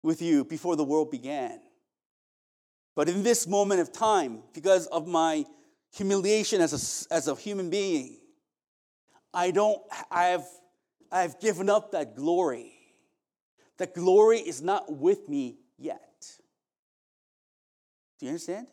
with 0.03 0.23
you 0.23 0.47
before 0.47 0.75
the 0.75 0.85
world 0.85 1.11
began. 1.11 1.61
But 2.97 3.11
in 3.11 3.23
this 3.23 3.47
moment 3.47 3.83
of 3.83 3.93
time, 3.93 4.43
because 4.55 4.87
of 4.87 5.07
my 5.07 5.45
humiliation 5.93 6.63
as 6.63 6.73
a, 7.11 7.15
as 7.15 7.29
a 7.29 7.35
human 7.35 7.69
being, 7.69 8.17
I 9.35 9.51
don't, 9.51 9.83
I 10.11 10.29
have, 10.29 10.47
I 11.13 11.21
have 11.21 11.39
given 11.41 11.69
up 11.69 11.93
that 11.93 12.17
glory. 12.17 12.74
That 13.79 13.95
glory 13.95 14.39
is 14.39 14.63
not 14.63 14.93
with 14.93 15.29
me 15.29 15.57
yet. 15.79 16.27
Do 18.19 18.27
you 18.27 18.31
understand? 18.31 18.69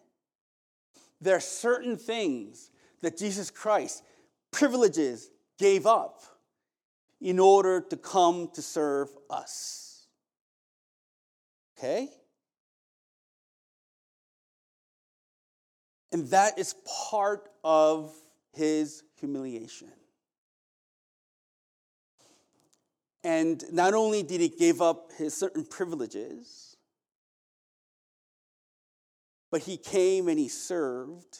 There 1.19 1.35
are 1.35 1.41
certain 1.41 1.97
things 1.97 2.69
that 3.01 3.17
Jesus 3.17 3.49
Christ, 3.49 4.03
privileges, 4.51 5.29
gave 5.57 5.85
up 5.85 6.21
in 7.19 7.39
order 7.39 7.81
to 7.81 7.97
come 7.97 8.49
to 8.53 8.61
serve 8.61 9.09
us. 9.29 10.07
Okay? 11.77 12.09
And 16.11 16.27
that 16.27 16.59
is 16.59 16.75
part 17.09 17.49
of 17.63 18.13
his 18.53 19.03
humiliation. 19.19 19.91
And 23.23 23.63
not 23.71 23.93
only 23.93 24.23
did 24.23 24.41
he 24.41 24.49
give 24.49 24.81
up 24.81 25.11
his 25.17 25.35
certain 25.35 25.65
privileges, 25.65 26.75
but 29.51 29.61
he 29.61 29.77
came 29.77 30.27
and 30.27 30.39
he 30.39 30.47
served. 30.47 31.39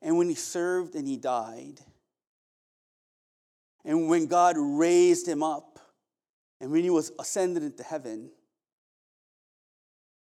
And 0.00 0.16
when 0.16 0.28
he 0.28 0.34
served 0.34 0.94
and 0.94 1.06
he 1.06 1.16
died, 1.16 1.80
and 3.84 4.08
when 4.08 4.26
God 4.26 4.56
raised 4.56 5.26
him 5.26 5.42
up, 5.42 5.78
and 6.60 6.70
when 6.70 6.84
he 6.84 6.90
was 6.90 7.12
ascended 7.18 7.64
into 7.64 7.82
heaven, 7.82 8.30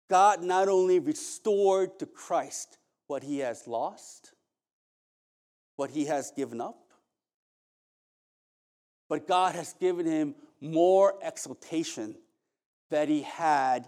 God 0.09 0.43
not 0.43 0.67
only 0.67 0.99
restored 0.99 1.99
to 1.99 2.05
Christ 2.05 2.77
what 3.07 3.23
he 3.23 3.39
has 3.39 3.67
lost, 3.67 4.33
what 5.75 5.89
he 5.89 6.05
has 6.05 6.31
given 6.31 6.61
up, 6.61 6.86
but 9.09 9.27
God 9.27 9.55
has 9.55 9.73
given 9.73 10.05
him 10.05 10.35
more 10.61 11.15
exaltation 11.21 12.15
that 12.89 13.07
he 13.07 13.21
had 13.21 13.87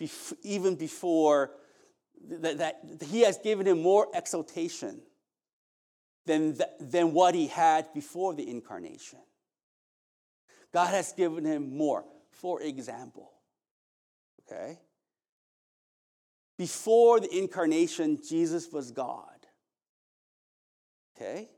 bef- 0.00 0.34
even 0.42 0.76
before, 0.76 1.52
that, 2.28 2.58
that, 2.58 3.02
he 3.08 3.20
has 3.22 3.38
given 3.38 3.66
him 3.66 3.82
more 3.82 4.08
exaltation 4.14 5.00
than, 6.26 6.56
th- 6.56 6.68
than 6.80 7.12
what 7.12 7.34
he 7.34 7.46
had 7.46 7.92
before 7.92 8.34
the 8.34 8.48
incarnation. 8.48 9.18
God 10.72 10.88
has 10.88 11.12
given 11.12 11.44
him 11.44 11.76
more. 11.76 12.04
For 12.30 12.62
example, 12.62 13.30
okay? 14.40 14.78
Before 16.56 17.20
the 17.20 17.36
incarnation, 17.36 18.18
Jesus 18.26 18.70
was 18.72 18.90
God. 18.90 19.46
Okay? 21.16 21.50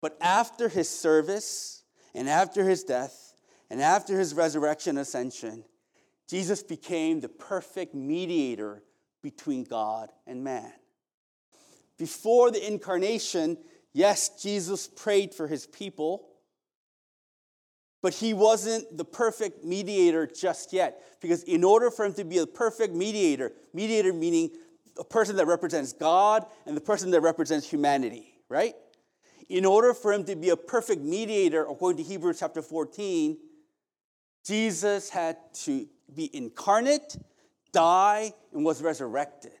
But 0.00 0.16
after 0.20 0.68
his 0.68 0.88
service 0.88 1.77
and 2.14 2.28
after 2.28 2.68
his 2.68 2.84
death 2.84 3.34
and 3.70 3.80
after 3.80 4.18
his 4.18 4.34
resurrection 4.34 4.98
ascension, 4.98 5.64
Jesus 6.28 6.62
became 6.62 7.20
the 7.20 7.28
perfect 7.28 7.94
mediator 7.94 8.82
between 9.22 9.64
God 9.64 10.10
and 10.26 10.44
man. 10.44 10.72
Before 11.98 12.50
the 12.50 12.64
incarnation, 12.64 13.58
yes, 13.92 14.40
Jesus 14.40 14.86
prayed 14.86 15.34
for 15.34 15.48
his 15.48 15.66
people, 15.66 16.28
but 18.00 18.14
he 18.14 18.32
wasn't 18.32 18.96
the 18.96 19.04
perfect 19.04 19.64
mediator 19.64 20.26
just 20.26 20.72
yet. 20.72 21.02
Because 21.20 21.42
in 21.42 21.64
order 21.64 21.90
for 21.90 22.04
him 22.04 22.12
to 22.14 22.24
be 22.24 22.38
a 22.38 22.46
perfect 22.46 22.94
mediator, 22.94 23.52
mediator 23.72 24.12
meaning 24.12 24.50
a 24.98 25.04
person 25.04 25.36
that 25.36 25.46
represents 25.46 25.92
God 25.92 26.46
and 26.66 26.76
the 26.76 26.80
person 26.80 27.10
that 27.10 27.20
represents 27.20 27.68
humanity, 27.68 28.34
right? 28.48 28.74
In 29.48 29.64
order 29.64 29.94
for 29.94 30.12
him 30.12 30.24
to 30.24 30.36
be 30.36 30.50
a 30.50 30.56
perfect 30.56 31.02
mediator, 31.02 31.62
according 31.62 32.04
to 32.04 32.08
Hebrews 32.08 32.40
chapter 32.40 32.60
14, 32.60 33.38
Jesus 34.44 35.08
had 35.08 35.36
to 35.64 35.86
be 36.14 36.34
incarnate, 36.34 37.16
die, 37.72 38.32
and 38.52 38.64
was 38.64 38.82
resurrected. 38.82 39.52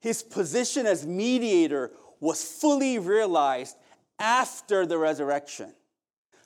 His 0.00 0.22
position 0.22 0.86
as 0.86 1.06
mediator 1.06 1.92
was 2.20 2.44
fully 2.44 2.98
realized 2.98 3.76
after 4.18 4.84
the 4.84 4.98
resurrection. 4.98 5.72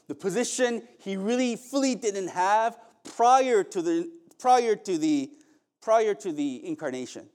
The 0.09 0.14
position 0.14 0.83
he 1.01 1.16
really 1.16 1.57
fully 1.57 1.94
didn't 1.94 2.29
have 2.29 2.77
prior 3.16 3.64
to 3.64 3.83
the 3.83 4.11
prior 4.38 4.77
to 4.77 4.99
the 4.99 5.31
prior 5.81 6.14
to 6.14 6.33
the 6.33 6.66
incarnation. 6.66 7.29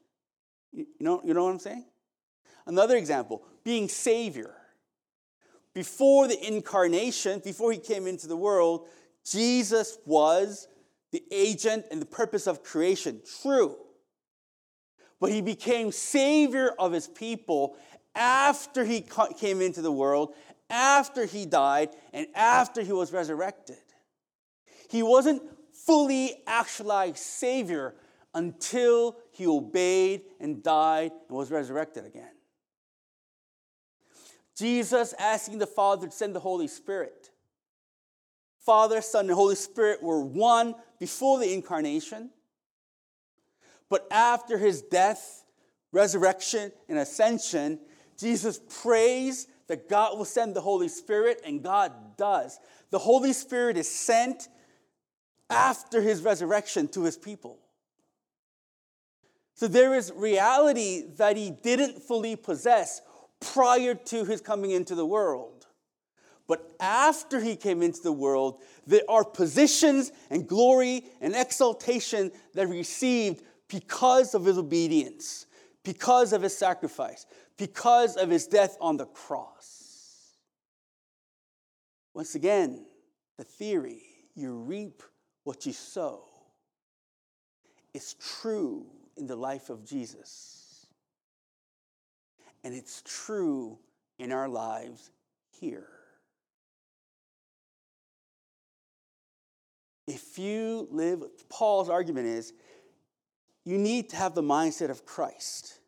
You 0.71 0.85
know, 0.99 1.21
you 1.23 1.33
know 1.33 1.43
what 1.43 1.51
I'm 1.51 1.59
saying? 1.59 1.85
Another 2.65 2.95
example, 2.95 3.43
being 3.63 3.89
savior 3.89 4.60
before 5.73 6.27
the 6.27 6.47
incarnation, 6.47 7.41
before 7.43 7.71
he 7.71 7.77
came 7.77 8.07
into 8.07 8.27
the 8.27 8.37
world, 8.37 8.87
Jesus 9.25 9.97
was 10.05 10.67
the 11.11 11.23
agent 11.31 11.85
and 11.91 12.01
the 12.01 12.05
purpose 12.05 12.47
of 12.47 12.63
creation. 12.63 13.21
True. 13.41 13.77
But 15.19 15.31
he 15.31 15.41
became 15.41 15.91
savior 15.91 16.71
of 16.79 16.91
his 16.91 17.07
people 17.07 17.77
after 18.15 18.83
he 18.83 19.05
came 19.37 19.61
into 19.61 19.81
the 19.81 19.91
world, 19.91 20.33
after 20.69 21.25
he 21.25 21.45
died, 21.45 21.89
and 22.11 22.27
after 22.33 22.81
he 22.81 22.91
was 22.91 23.13
resurrected. 23.13 23.77
He 24.89 25.03
wasn't 25.03 25.43
fully 25.73 26.41
actualized 26.47 27.17
savior 27.17 27.95
until 28.33 29.17
he 29.31 29.47
obeyed 29.47 30.21
and 30.39 30.63
died 30.63 31.11
and 31.29 31.37
was 31.37 31.51
resurrected 31.51 32.05
again. 32.05 32.31
Jesus 34.61 35.15
asking 35.17 35.57
the 35.57 35.65
Father 35.65 36.05
to 36.05 36.13
send 36.13 36.35
the 36.35 36.39
Holy 36.39 36.67
Spirit. 36.67 37.31
Father, 38.63 39.01
Son, 39.01 39.25
and 39.25 39.33
Holy 39.33 39.55
Spirit 39.55 40.03
were 40.03 40.23
one 40.23 40.75
before 40.99 41.39
the 41.39 41.51
incarnation, 41.51 42.29
but 43.89 44.05
after 44.11 44.59
his 44.59 44.83
death, 44.83 45.43
resurrection, 45.91 46.71
and 46.87 46.99
ascension, 46.99 47.79
Jesus 48.19 48.61
prays 48.83 49.47
that 49.67 49.89
God 49.89 50.15
will 50.15 50.25
send 50.25 50.55
the 50.55 50.61
Holy 50.61 50.89
Spirit, 50.89 51.41
and 51.43 51.63
God 51.63 52.15
does. 52.15 52.59
The 52.91 52.99
Holy 52.99 53.33
Spirit 53.33 53.77
is 53.77 53.89
sent 53.89 54.47
after 55.49 56.01
his 56.01 56.21
resurrection 56.21 56.87
to 56.89 57.03
his 57.03 57.17
people. 57.17 57.57
So 59.55 59.67
there 59.67 59.95
is 59.95 60.13
reality 60.15 61.03
that 61.17 61.35
he 61.35 61.49
didn't 61.49 62.03
fully 62.03 62.35
possess 62.35 63.01
prior 63.41 63.95
to 63.95 64.25
his 64.25 64.39
coming 64.39 64.71
into 64.71 64.95
the 64.95 65.05
world. 65.05 65.67
But 66.47 66.71
after 66.79 67.39
he 67.39 67.55
came 67.55 67.81
into 67.81 68.01
the 68.01 68.11
world, 68.11 68.61
there 68.85 69.03
are 69.09 69.23
positions 69.23 70.11
and 70.29 70.47
glory 70.47 71.05
and 71.21 71.35
exaltation 71.35 72.31
that 72.53 72.67
he 72.67 72.73
received 72.73 73.43
because 73.67 74.35
of 74.35 74.45
his 74.45 74.57
obedience, 74.57 75.45
because 75.83 76.33
of 76.33 76.41
his 76.41 76.57
sacrifice, 76.57 77.25
because 77.57 78.17
of 78.17 78.29
his 78.29 78.47
death 78.47 78.77
on 78.81 78.97
the 78.97 79.05
cross. 79.05 80.35
Once 82.13 82.35
again, 82.35 82.85
the 83.37 83.43
theory 83.43 84.01
you 84.35 84.53
reap 84.53 85.01
what 85.43 85.65
you 85.65 85.71
sow 85.71 86.23
is 87.93 88.15
true 88.15 88.85
in 89.17 89.25
the 89.25 89.35
life 89.35 89.69
of 89.69 89.85
Jesus 89.85 90.60
and 92.63 92.73
it's 92.73 93.01
true 93.05 93.77
in 94.19 94.31
our 94.31 94.47
lives 94.47 95.09
here. 95.59 95.87
If 100.07 100.37
you 100.37 100.87
live, 100.91 101.23
Paul's 101.49 101.89
argument 101.89 102.27
is 102.27 102.53
you 103.63 103.77
need 103.77 104.09
to 104.09 104.15
have 104.15 104.35
the 104.35 104.41
mindset 104.41 104.89
of 104.89 105.05
Christ. 105.05 105.79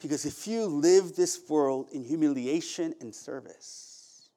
Because 0.00 0.24
if 0.24 0.46
you 0.46 0.66
live 0.66 1.16
this 1.16 1.40
world 1.48 1.88
in 1.92 2.04
humiliation 2.04 2.94
and 3.00 3.14
service, 3.14 4.28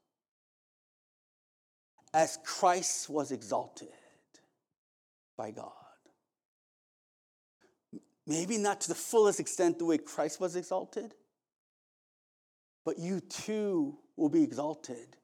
as 2.13 2.39
Christ 2.43 3.09
was 3.09 3.31
exalted 3.31 3.89
by 5.37 5.51
God. 5.51 5.71
Maybe 8.25 8.57
not 8.57 8.81
to 8.81 8.89
the 8.89 8.95
fullest 8.95 9.39
extent 9.39 9.79
the 9.79 9.85
way 9.85 9.97
Christ 9.97 10.39
was 10.39 10.55
exalted, 10.55 11.13
but 12.89 12.97
you 12.97 13.19
too 13.19 13.95
will 14.17 14.29
be 14.29 14.41
exalted 14.41 15.15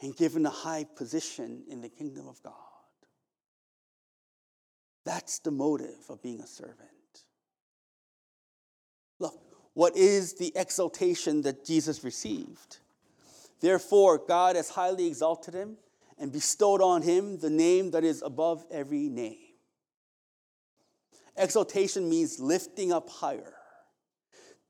and 0.00 0.16
given 0.16 0.46
a 0.46 0.50
high 0.50 0.86
position 0.94 1.64
in 1.68 1.80
the 1.80 1.88
kingdom 1.88 2.28
of 2.28 2.40
God. 2.44 2.54
That's 5.04 5.40
the 5.40 5.50
motive 5.50 5.98
of 6.08 6.22
being 6.22 6.40
a 6.40 6.46
servant. 6.46 6.78
Look, 9.18 9.34
what 9.74 9.96
is 9.96 10.34
the 10.34 10.52
exaltation 10.54 11.42
that 11.42 11.64
Jesus 11.64 12.04
received? 12.04 12.78
Therefore, 13.60 14.18
God 14.18 14.54
has 14.54 14.70
highly 14.70 15.08
exalted 15.08 15.54
him 15.54 15.78
and 16.18 16.30
bestowed 16.30 16.80
on 16.80 17.02
him 17.02 17.38
the 17.38 17.50
name 17.50 17.90
that 17.90 18.04
is 18.04 18.22
above 18.22 18.64
every 18.70 19.08
name. 19.08 19.38
Exaltation 21.36 22.08
means 22.08 22.38
lifting 22.38 22.92
up 22.92 23.10
higher. 23.10 23.54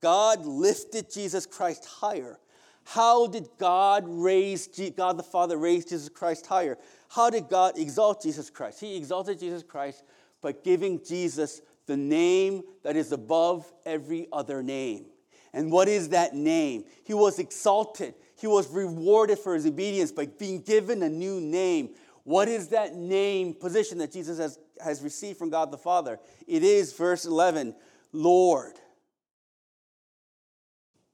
God 0.02 0.44
lifted 0.44 1.10
Jesus 1.10 1.46
Christ 1.46 1.86
higher. 1.86 2.38
How 2.84 3.28
did 3.28 3.48
God 3.58 4.04
raise, 4.06 4.68
God 4.96 5.16
the 5.16 5.22
Father 5.22 5.56
raise 5.56 5.84
Jesus 5.84 6.08
Christ 6.08 6.46
higher? 6.46 6.76
How 7.08 7.30
did 7.30 7.48
God 7.48 7.78
exalt 7.78 8.22
Jesus 8.22 8.50
Christ? 8.50 8.80
He 8.80 8.96
exalted 8.96 9.38
Jesus 9.38 9.62
Christ 9.62 10.02
by 10.40 10.52
giving 10.52 11.02
Jesus 11.04 11.62
the 11.86 11.96
name 11.96 12.62
that 12.82 12.96
is 12.96 13.12
above 13.12 13.72
every 13.86 14.26
other 14.32 14.62
name. 14.62 15.06
And 15.52 15.70
what 15.70 15.86
is 15.86 16.08
that 16.08 16.34
name? 16.34 16.84
He 17.04 17.14
was 17.14 17.38
exalted. 17.38 18.14
He 18.38 18.46
was 18.46 18.68
rewarded 18.68 19.38
for 19.38 19.54
his 19.54 19.66
obedience 19.66 20.10
by 20.10 20.26
being 20.26 20.62
given 20.62 21.02
a 21.02 21.08
new 21.08 21.40
name. 21.40 21.90
What 22.24 22.48
is 22.48 22.68
that 22.68 22.96
name 22.96 23.54
position 23.54 23.98
that 23.98 24.12
Jesus 24.12 24.38
has, 24.38 24.58
has 24.82 25.02
received 25.02 25.38
from 25.38 25.50
God 25.50 25.70
the 25.70 25.78
Father? 25.78 26.18
It 26.46 26.64
is, 26.64 26.92
verse 26.92 27.24
11, 27.24 27.74
Lord. 28.12 28.74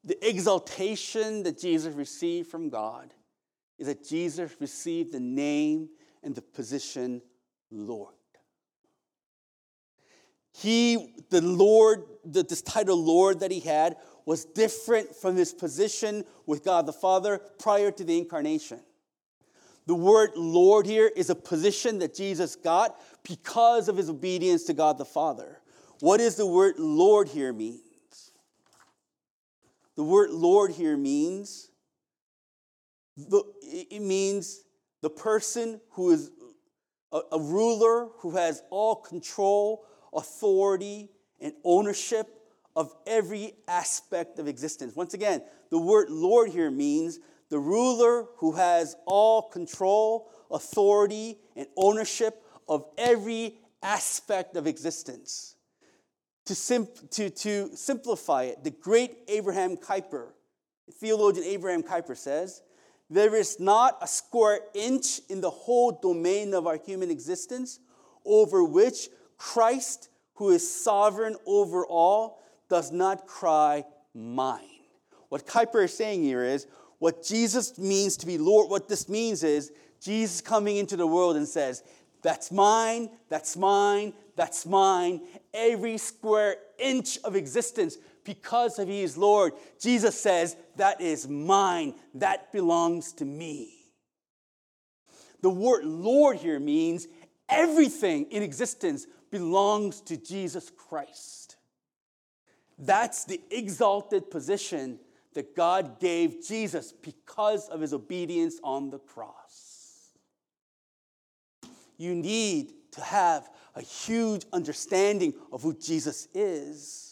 The 0.04 0.28
exaltation 0.28 1.42
that 1.42 1.58
Jesus 1.58 1.94
received 1.94 2.50
from 2.50 2.68
God 2.68 3.12
is 3.78 3.86
that 3.86 4.06
Jesus 4.06 4.52
received 4.60 5.12
the 5.12 5.20
name 5.20 5.88
and 6.22 6.34
the 6.34 6.42
position 6.42 7.22
Lord. 7.70 8.14
He, 10.52 11.14
the 11.30 11.40
Lord, 11.40 12.02
the, 12.24 12.42
this 12.42 12.62
title 12.62 12.96
Lord 12.96 13.40
that 13.40 13.50
he 13.50 13.60
had 13.60 13.96
was 14.24 14.44
different 14.44 15.14
from 15.14 15.36
his 15.36 15.52
position 15.52 16.24
with 16.46 16.64
God 16.64 16.86
the 16.86 16.92
Father 16.92 17.40
prior 17.58 17.90
to 17.92 18.04
the 18.04 18.18
incarnation. 18.18 18.80
The 19.86 19.94
word 19.94 20.32
Lord 20.36 20.84
here 20.84 21.10
is 21.16 21.30
a 21.30 21.34
position 21.34 21.98
that 22.00 22.14
Jesus 22.14 22.56
got 22.56 23.00
because 23.22 23.88
of 23.88 23.96
his 23.96 24.10
obedience 24.10 24.64
to 24.64 24.74
God 24.74 24.98
the 24.98 25.04
Father. 25.04 25.60
What 26.00 26.18
does 26.18 26.36
the 26.36 26.46
word 26.46 26.74
Lord 26.78 27.28
here 27.28 27.52
means? 27.52 27.80
The 29.98 30.04
word 30.04 30.30
Lord 30.30 30.70
here 30.70 30.96
means 30.96 31.70
the, 33.16 33.42
it 33.60 34.00
means 34.00 34.62
the 35.02 35.10
person 35.10 35.80
who 35.90 36.12
is 36.12 36.30
a, 37.12 37.20
a 37.32 37.40
ruler 37.40 38.08
who 38.20 38.36
has 38.36 38.62
all 38.70 38.94
control 38.94 39.84
authority, 40.12 41.10
and 41.40 41.52
ownership 41.64 42.28
of 42.76 42.94
every 43.06 43.54
aspect 43.66 44.38
of 44.38 44.48
existence. 44.48 44.94
Once 44.94 45.14
again, 45.14 45.42
the 45.70 45.78
word 45.78 46.10
Lord 46.10 46.50
here 46.50 46.70
means 46.70 47.18
the 47.50 47.58
ruler 47.58 48.26
who 48.36 48.52
has 48.52 48.96
all 49.04 49.42
control, 49.42 50.30
authority, 50.50 51.38
and 51.56 51.66
ownership 51.76 52.42
of 52.68 52.84
every 52.96 53.58
aspect 53.82 54.56
of 54.56 54.66
existence. 54.66 55.56
To, 56.48 56.86
to, 57.10 57.28
to 57.28 57.76
simplify 57.76 58.44
it, 58.44 58.64
the 58.64 58.70
great 58.70 59.18
Abraham 59.28 59.76
Kuyper, 59.76 60.28
theologian 60.94 61.44
Abraham 61.44 61.82
Kuyper 61.82 62.16
says, 62.16 62.62
there 63.10 63.34
is 63.34 63.60
not 63.60 63.98
a 64.00 64.06
square 64.06 64.60
inch 64.74 65.20
in 65.28 65.42
the 65.42 65.50
whole 65.50 65.98
domain 66.00 66.54
of 66.54 66.66
our 66.66 66.78
human 66.78 67.10
existence 67.10 67.80
over 68.24 68.64
which 68.64 69.08
Christ, 69.36 70.08
who 70.34 70.50
is 70.50 70.68
sovereign 70.82 71.36
over 71.46 71.86
all, 71.86 72.42
does 72.70 72.92
not 72.92 73.26
cry, 73.26 73.84
Mine. 74.14 74.64
What 75.28 75.46
Kuyper 75.46 75.84
is 75.84 75.94
saying 75.94 76.22
here 76.22 76.42
is 76.42 76.66
what 76.98 77.22
Jesus 77.22 77.78
means 77.78 78.16
to 78.16 78.26
be 78.26 78.38
Lord, 78.38 78.70
what 78.70 78.88
this 78.88 79.08
means 79.08 79.42
is 79.42 79.70
Jesus 80.00 80.40
coming 80.40 80.78
into 80.78 80.96
the 80.96 81.06
world 81.06 81.36
and 81.36 81.46
says, 81.46 81.82
That's 82.22 82.50
mine, 82.50 83.10
that's 83.28 83.56
mine, 83.56 84.12
that's 84.36 84.66
mine. 84.66 85.20
Every 85.54 85.98
square 85.98 86.56
inch 86.78 87.18
of 87.24 87.36
existence, 87.36 87.96
because 88.24 88.78
of 88.78 88.88
He 88.88 89.02
is 89.02 89.16
Lord, 89.16 89.52
Jesus 89.80 90.20
says, 90.20 90.56
That 90.76 91.00
is 91.00 91.28
mine, 91.28 91.94
that 92.14 92.52
belongs 92.52 93.12
to 93.14 93.24
me. 93.24 93.74
The 95.40 95.50
word 95.50 95.84
Lord 95.84 96.38
here 96.38 96.58
means 96.58 97.06
everything 97.48 98.26
in 98.30 98.42
existence 98.42 99.06
belongs 99.30 100.00
to 100.02 100.16
Jesus 100.16 100.70
Christ. 100.70 101.56
That's 102.78 103.24
the 103.24 103.40
exalted 103.50 104.30
position 104.30 104.98
that 105.34 105.54
God 105.54 106.00
gave 106.00 106.46
Jesus 106.46 106.92
because 106.92 107.68
of 107.68 107.80
his 107.80 107.92
obedience 107.92 108.58
on 108.62 108.90
the 108.90 108.98
cross. 108.98 109.34
You 111.98 112.14
need 112.14 112.72
to 112.92 113.02
have 113.02 113.48
a 113.74 113.82
huge 113.82 114.46
understanding 114.52 115.34
of 115.52 115.62
who 115.62 115.74
Jesus 115.74 116.28
is. 116.32 117.04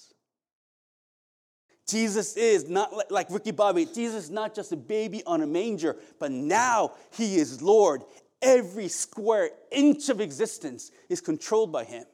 Jesus 1.86 2.36
is 2.36 2.68
not 2.68 3.12
like 3.12 3.30
Ricky 3.30 3.52
Bobby, 3.52 3.84
Jesus 3.84 4.24
is 4.24 4.30
not 4.30 4.54
just 4.54 4.72
a 4.72 4.76
baby 4.76 5.22
on 5.24 5.42
a 5.42 5.46
manger, 5.46 5.96
but 6.18 6.32
now 6.32 6.94
he 7.12 7.36
is 7.36 7.62
Lord 7.62 8.02
Every 8.42 8.88
square 8.88 9.50
inch 9.72 10.08
of 10.08 10.20
existence 10.20 10.90
is 11.08 11.20
controlled 11.20 11.72
by 11.72 11.84
him. 11.84 12.04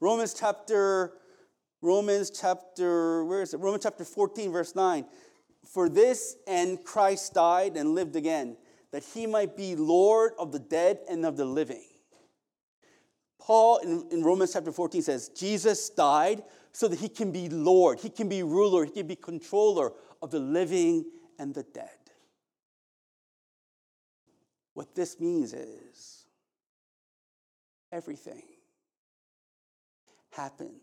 Romans 0.00 0.34
chapter 0.38 1.14
Romans 1.80 2.30
chapter 2.30 3.24
where 3.24 3.42
is 3.42 3.54
it? 3.54 3.58
Romans 3.58 3.82
chapter 3.82 4.04
14 4.04 4.52
verse 4.52 4.74
9. 4.74 5.04
For 5.66 5.88
this 5.88 6.36
and 6.46 6.82
Christ 6.84 7.34
died 7.34 7.76
and 7.76 7.94
lived 7.94 8.16
again, 8.16 8.56
that 8.94 9.02
he 9.12 9.26
might 9.26 9.56
be 9.56 9.74
Lord 9.74 10.34
of 10.38 10.52
the 10.52 10.60
dead 10.60 11.00
and 11.10 11.26
of 11.26 11.36
the 11.36 11.44
living. 11.44 11.82
Paul 13.40 13.78
in, 13.78 14.06
in 14.12 14.22
Romans 14.22 14.52
chapter 14.52 14.70
14 14.70 15.02
says, 15.02 15.30
Jesus 15.30 15.90
died 15.90 16.44
so 16.70 16.86
that 16.86 17.00
he 17.00 17.08
can 17.08 17.32
be 17.32 17.48
Lord, 17.48 17.98
he 17.98 18.08
can 18.08 18.28
be 18.28 18.44
ruler, 18.44 18.84
he 18.84 18.92
can 18.92 19.08
be 19.08 19.16
controller 19.16 19.94
of 20.22 20.30
the 20.30 20.38
living 20.38 21.06
and 21.40 21.52
the 21.52 21.64
dead. 21.64 21.88
What 24.74 24.94
this 24.94 25.18
means 25.18 25.54
is 25.54 26.26
everything 27.90 28.44
happens. 30.30 30.78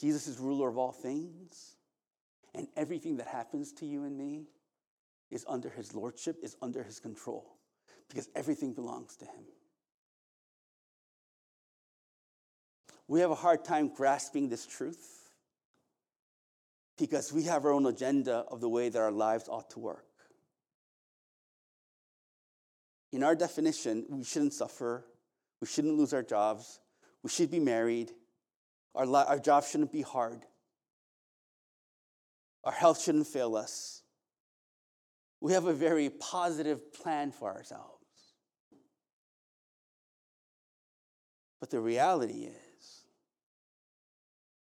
Jesus 0.00 0.26
is 0.26 0.40
ruler 0.40 0.70
of 0.70 0.76
all 0.76 0.90
things, 0.90 1.76
and 2.52 2.66
everything 2.76 3.18
that 3.18 3.28
happens 3.28 3.70
to 3.74 3.86
you 3.86 4.02
and 4.02 4.18
me 4.18 4.48
is 5.34 5.44
under 5.48 5.68
his 5.68 5.94
lordship, 5.94 6.36
is 6.42 6.56
under 6.62 6.82
his 6.82 7.00
control, 7.00 7.44
because 8.08 8.28
everything 8.36 8.72
belongs 8.72 9.16
to 9.16 9.24
him. 9.24 9.44
We 13.08 13.20
have 13.20 13.32
a 13.32 13.34
hard 13.34 13.64
time 13.64 13.90
grasping 13.94 14.48
this 14.48 14.64
truth 14.64 15.28
because 16.96 17.32
we 17.32 17.42
have 17.42 17.64
our 17.64 17.72
own 17.72 17.84
agenda 17.86 18.44
of 18.48 18.60
the 18.60 18.68
way 18.68 18.88
that 18.88 18.98
our 18.98 19.10
lives 19.10 19.48
ought 19.48 19.68
to 19.70 19.80
work. 19.80 20.06
In 23.12 23.24
our 23.24 23.34
definition, 23.34 24.06
we 24.08 24.24
shouldn't 24.24 24.54
suffer, 24.54 25.04
we 25.60 25.66
shouldn't 25.66 25.98
lose 25.98 26.14
our 26.14 26.22
jobs, 26.22 26.78
we 27.24 27.28
should 27.28 27.50
be 27.50 27.58
married, 27.58 28.12
our, 28.94 29.04
li- 29.04 29.24
our 29.26 29.40
job 29.40 29.64
shouldn't 29.64 29.92
be 29.92 30.02
hard, 30.02 30.44
our 32.62 32.72
health 32.72 33.02
shouldn't 33.02 33.26
fail 33.26 33.56
us. 33.56 34.03
We 35.40 35.52
have 35.52 35.66
a 35.66 35.72
very 35.72 36.10
positive 36.10 36.92
plan 36.92 37.30
for 37.32 37.52
ourselves. 37.52 37.90
But 41.60 41.70
the 41.70 41.80
reality 41.80 42.48
is, 42.48 43.04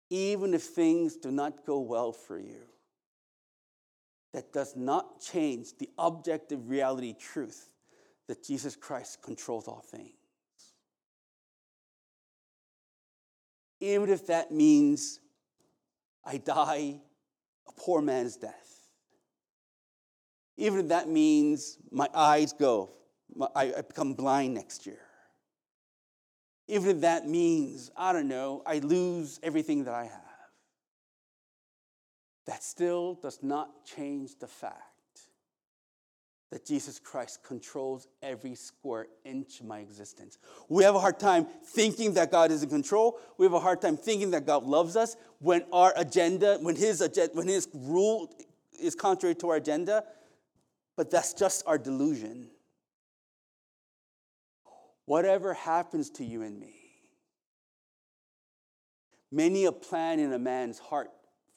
even 0.09 0.53
if 0.53 0.63
things 0.63 1.15
do 1.15 1.31
not 1.31 1.65
go 1.65 1.79
well 1.79 2.11
for 2.11 2.39
you, 2.39 2.63
that 4.33 4.53
does 4.53 4.75
not 4.75 5.21
change 5.21 5.77
the 5.77 5.89
objective 5.97 6.69
reality 6.69 7.13
truth 7.19 7.73
that 8.27 8.43
Jesus 8.43 8.75
Christ 8.75 9.21
controls 9.21 9.67
all 9.67 9.83
things. 9.89 10.13
Even 13.79 14.09
if 14.09 14.27
that 14.27 14.51
means 14.51 15.19
I 16.23 16.37
die 16.37 17.01
a 17.67 17.71
poor 17.75 18.01
man's 18.01 18.37
death. 18.37 18.70
Even 20.57 20.79
if 20.79 20.87
that 20.89 21.07
means 21.09 21.77
my 21.91 22.09
eyes 22.13 22.53
go, 22.53 22.91
I, 23.55 23.73
I 23.77 23.81
become 23.81 24.13
blind 24.13 24.53
next 24.53 24.85
year. 24.85 24.99
Even 26.67 26.89
if 26.89 27.01
that 27.01 27.27
means, 27.27 27.91
I 27.97 28.13
don't 28.13 28.27
know, 28.27 28.61
I 28.65 28.79
lose 28.79 29.39
everything 29.43 29.85
that 29.85 29.93
I 29.93 30.03
have. 30.03 30.21
That 32.47 32.63
still 32.63 33.15
does 33.15 33.39
not 33.41 33.85
change 33.85 34.39
the 34.39 34.47
fact 34.47 34.91
that 36.51 36.65
Jesus 36.65 36.99
Christ 36.99 37.43
controls 37.43 38.07
every 38.21 38.55
square 38.55 39.07
inch 39.23 39.61
of 39.61 39.67
my 39.67 39.79
existence. 39.79 40.37
We 40.67 40.83
have 40.83 40.95
a 40.95 40.99
hard 40.99 41.17
time 41.17 41.47
thinking 41.65 42.13
that 42.15 42.29
God 42.29 42.51
is 42.51 42.61
in 42.61 42.69
control. 42.69 43.19
We 43.37 43.45
have 43.45 43.53
a 43.53 43.59
hard 43.59 43.81
time 43.81 43.95
thinking 43.95 44.31
that 44.31 44.45
God 44.45 44.63
loves 44.63 44.97
us 44.97 45.15
when 45.39 45.63
our 45.71 45.93
agenda, 45.95 46.57
when 46.61 46.75
his, 46.75 46.99
agenda, 46.99 47.33
when 47.33 47.47
his 47.47 47.69
rule 47.73 48.35
is 48.77 48.95
contrary 48.95 49.35
to 49.35 49.49
our 49.49 49.55
agenda. 49.55 50.03
But 50.97 51.09
that's 51.09 51.33
just 51.33 51.63
our 51.65 51.77
delusion. 51.77 52.49
Whatever 55.05 55.53
happens 55.53 56.09
to 56.11 56.25
you 56.25 56.41
and 56.41 56.59
me, 56.59 56.75
many 59.31 59.65
a 59.65 59.71
plan 59.71 60.19
in 60.19 60.31
a 60.33 60.39
man's 60.39 60.79
heart, 60.79 61.09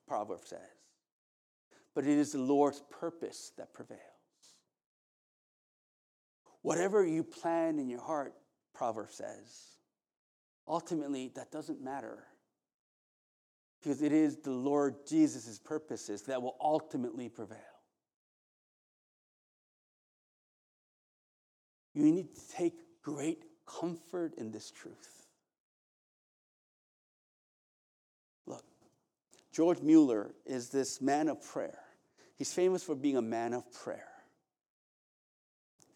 Proverbs 0.07 0.49
says, 0.49 0.61
but 1.95 2.05
it 2.05 2.19
is 2.19 2.33
the 2.33 2.39
Lord's 2.39 2.83
purpose 2.91 3.53
that 3.57 3.73
prevails. 3.73 4.01
Whatever 6.63 7.05
you 7.05 7.23
plan 7.23 7.79
in 7.79 7.89
your 7.89 8.01
heart, 8.01 8.35
Proverbs 8.75 9.15
says, 9.15 9.79
ultimately 10.67 11.31
that 11.37 11.53
doesn't 11.53 11.83
matter. 11.83 12.25
Because 13.81 14.01
it 14.01 14.13
is 14.13 14.39
the 14.39 14.51
Lord 14.51 15.07
Jesus' 15.07 15.59
purposes 15.59 16.23
that 16.23 16.41
will 16.41 16.57
ultimately 16.61 17.29
prevail. 17.29 17.59
You 21.95 22.03
need 22.05 22.35
to 22.35 22.57
take 22.57 22.75
great 23.03 23.45
comfort 23.67 24.35
in 24.37 24.51
this 24.51 24.71
truth. 24.71 25.27
Look, 28.47 28.65
George 29.53 29.81
Mueller 29.81 30.35
is 30.45 30.71
this 30.71 31.01
man 31.01 31.29
of 31.29 31.43
prayer. 31.43 31.79
He's 32.37 32.53
famous 32.53 32.83
for 32.83 32.95
being 32.95 33.17
a 33.17 33.23
man 33.23 33.55
of 33.55 33.73
prayer. 33.73 34.09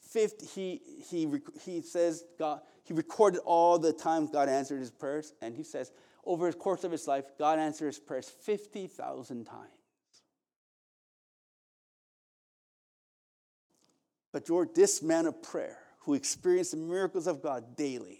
Fifth, 0.00 0.54
he, 0.54 0.80
he, 1.10 1.28
he 1.64 1.82
says 1.82 2.24
God, 2.38 2.60
he 2.84 2.94
recorded 2.94 3.40
all 3.44 3.78
the 3.78 3.92
times 3.92 4.30
God 4.30 4.48
answered 4.48 4.78
his 4.78 4.90
prayers, 4.90 5.34
and 5.42 5.54
he 5.54 5.64
says 5.64 5.92
over 6.24 6.50
the 6.50 6.56
course 6.56 6.84
of 6.84 6.92
his 6.92 7.06
life, 7.06 7.24
God 7.38 7.58
answered 7.58 7.86
his 7.86 7.98
prayers 7.98 8.28
50,000 8.28 9.44
times. 9.44 9.68
But 14.32 14.46
George, 14.46 14.68
this 14.74 15.02
man 15.02 15.26
of 15.26 15.42
prayer, 15.42 15.78
who 16.08 16.14
experienced 16.14 16.70
the 16.70 16.76
miracles 16.78 17.26
of 17.26 17.42
God 17.42 17.76
daily, 17.76 18.18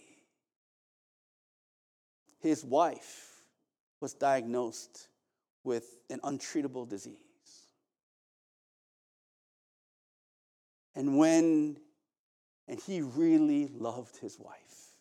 his 2.39 2.63
wife 2.63 3.41
was 3.99 4.13
diagnosed 4.13 5.07
with 5.63 5.97
an 6.11 6.19
untreatable 6.19 6.87
disease. 6.87 7.17
And 10.93 11.17
when, 11.17 11.77
and 12.67 12.79
he 12.79 13.01
really 13.01 13.71
loved 13.73 14.17
his 14.17 14.37
wife. 14.37 14.93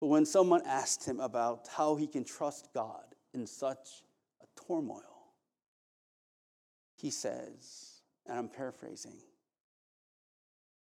But 0.00 0.06
when 0.06 0.24
someone 0.24 0.62
asked 0.64 1.04
him 1.04 1.18
about 1.18 1.66
how 1.76 1.96
he 1.96 2.06
can 2.06 2.22
trust 2.22 2.68
God 2.72 3.02
in 3.34 3.44
such 3.44 4.04
a 4.40 4.60
turmoil, 4.68 5.32
he 6.94 7.10
says, 7.10 8.02
and 8.24 8.38
I'm 8.38 8.48
paraphrasing, 8.48 9.16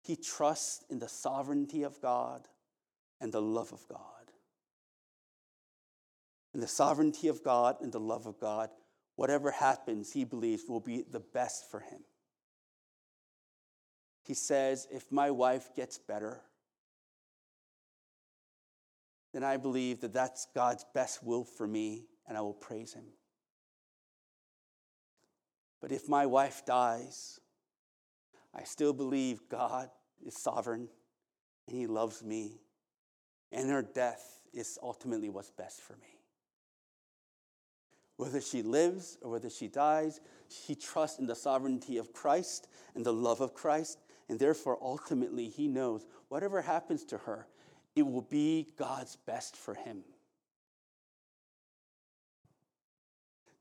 he 0.03 0.17
trusts 0.17 0.85
in 0.91 0.99
the 0.99 1.09
sovereignty 1.09 1.83
of 1.83 2.01
God 2.01 2.49
and 3.21 3.33
the 3.33 3.43
love 3.43 3.73
of 3.73 3.87
God. 3.89 3.99
In 6.55 6.61
the 6.61 6.69
sovereignty 6.69 7.29
of 7.29 7.43
God 7.43 7.77
and 7.81 7.93
the 7.93 8.01
love 8.01 8.27
of 8.27 8.39
God, 8.39 8.71
whatever 9.17 9.51
happens, 9.51 10.13
he 10.13 10.25
believes 10.25 10.65
will 10.69 10.81
be 10.81 11.05
the 11.11 11.21
best 11.21 11.71
for 11.71 11.81
him. 11.81 12.01
He 14.25 14.35
says, 14.35 14.87
If 14.91 15.11
my 15.11 15.31
wife 15.31 15.71
gets 15.75 15.99
better, 15.99 16.43
then 19.33 19.43
I 19.43 19.57
believe 19.57 20.01
that 20.01 20.13
that's 20.13 20.47
God's 20.55 20.85
best 20.95 21.25
will 21.25 21.45
for 21.45 21.67
me, 21.67 22.05
and 22.29 22.37
I 22.37 22.43
will 22.43 22.53
praise 22.53 22.93
Him. 22.93 23.07
But 25.81 25.91
if 25.91 26.09
my 26.09 26.27
wife 26.27 26.65
dies, 26.67 27.41
I 28.55 28.65
still 28.65 28.93
believe 28.93 29.49
God 29.49 29.91
is 30.25 30.37
sovereign 30.37 30.89
and 31.67 31.77
He 31.77 31.87
loves 31.87 32.23
me, 32.23 32.61
and 33.51 33.71
her 33.71 33.83
death 33.83 34.43
is 34.53 34.79
ultimately 34.83 35.29
what's 35.29 35.51
best 35.51 35.81
for 35.81 35.95
me. 35.95 36.19
Whether 38.17 38.41
she 38.41 38.63
lives 38.63 39.19
or 39.23 39.31
whether 39.31 39.51
she 39.51 39.69
dies, 39.69 40.21
she 40.49 40.75
trusts 40.75 41.19
in 41.19 41.27
the 41.27 41.35
sovereignty 41.35 41.97
of 41.97 42.13
Christ 42.13 42.69
and 42.95 43.05
the 43.05 43.13
love 43.13 43.41
of 43.41 43.55
Christ, 43.55 43.99
and 44.29 44.39
therefore, 44.39 44.79
ultimately, 44.81 45.49
he 45.49 45.67
knows 45.67 46.07
whatever 46.29 46.63
happens 46.63 47.05
to 47.07 47.19
her, 47.19 47.47
it 47.97 48.03
will 48.03 48.23
be 48.23 48.69
God's 48.79 49.17
best 49.17 49.57
for 49.57 49.75
him. 49.75 50.05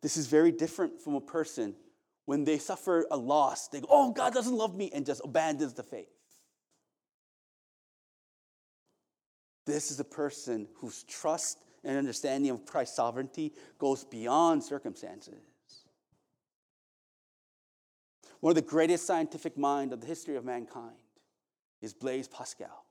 This 0.02 0.18
is 0.18 0.28
very 0.28 0.52
different 0.52 1.00
from 1.00 1.16
a 1.16 1.22
person 1.22 1.76
when 2.32 2.46
they 2.46 2.58
suffer 2.58 3.06
a 3.12 3.18
loss, 3.18 3.68
they 3.68 3.82
go, 3.82 3.88
Oh, 3.90 4.12
God 4.14 4.34
doesn't 4.34 4.56
love 4.56 4.74
me, 4.74 4.90
and 4.94 5.06
just 5.06 5.20
abandons 5.22 5.74
the 5.74 5.84
faith. 5.84 6.08
This 9.66 9.92
is 9.92 10.00
a 10.00 10.06
person 10.06 10.70
whose 10.76 11.04
trust 11.04 11.58
and 11.84 11.98
understanding 11.98 12.50
of 12.50 12.66
Christ's 12.66 12.96
sovereignty 12.96 13.52
goes 13.78 14.06
beyond 14.06 14.64
circumstances. 14.64 15.42
One 18.40 18.52
of 18.52 18.56
the 18.56 18.62
greatest 18.62 19.06
scientific 19.06 19.58
minds 19.58 19.94
of 19.94 20.00
the 20.00 20.08
history 20.08 20.38
of 20.38 20.46
mankind 20.46 20.96
is 21.82 21.94
Blaise 21.94 22.30
Pascal. 22.30 22.86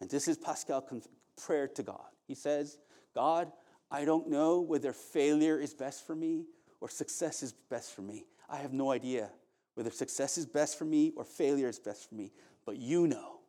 And 0.00 0.08
this 0.08 0.26
is 0.26 0.38
Pascal's 0.38 1.06
prayer 1.36 1.68
to 1.68 1.82
God. 1.82 2.08
He 2.26 2.34
says, 2.34 2.78
God, 3.14 3.52
I 3.90 4.06
don't 4.06 4.30
know 4.30 4.62
whether 4.62 4.94
failure 4.94 5.60
is 5.60 5.74
best 5.74 6.06
for 6.06 6.16
me 6.16 6.46
or 6.80 6.88
success 6.88 7.42
is 7.42 7.52
best 7.52 7.94
for 7.94 8.02
me. 8.02 8.24
I 8.48 8.56
have 8.56 8.72
no 8.72 8.90
idea 8.90 9.30
whether 9.74 9.90
success 9.90 10.38
is 10.38 10.46
best 10.46 10.78
for 10.78 10.84
me 10.84 11.12
or 11.16 11.24
failure 11.24 11.68
is 11.68 11.78
best 11.78 12.08
for 12.08 12.14
me, 12.14 12.32
but 12.64 12.76
you 12.76 13.06
know. 13.06 13.40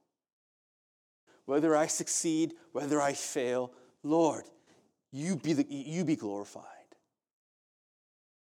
Whether 1.45 1.75
I 1.75 1.87
succeed, 1.87 2.53
whether 2.71 2.99
I 2.99 3.13
fail, 3.13 3.71
Lord, 4.01 4.45
you 5.11 5.35
be, 5.35 5.53
the, 5.53 5.65
you 5.69 6.03
be 6.03 6.15
glorified. 6.15 6.63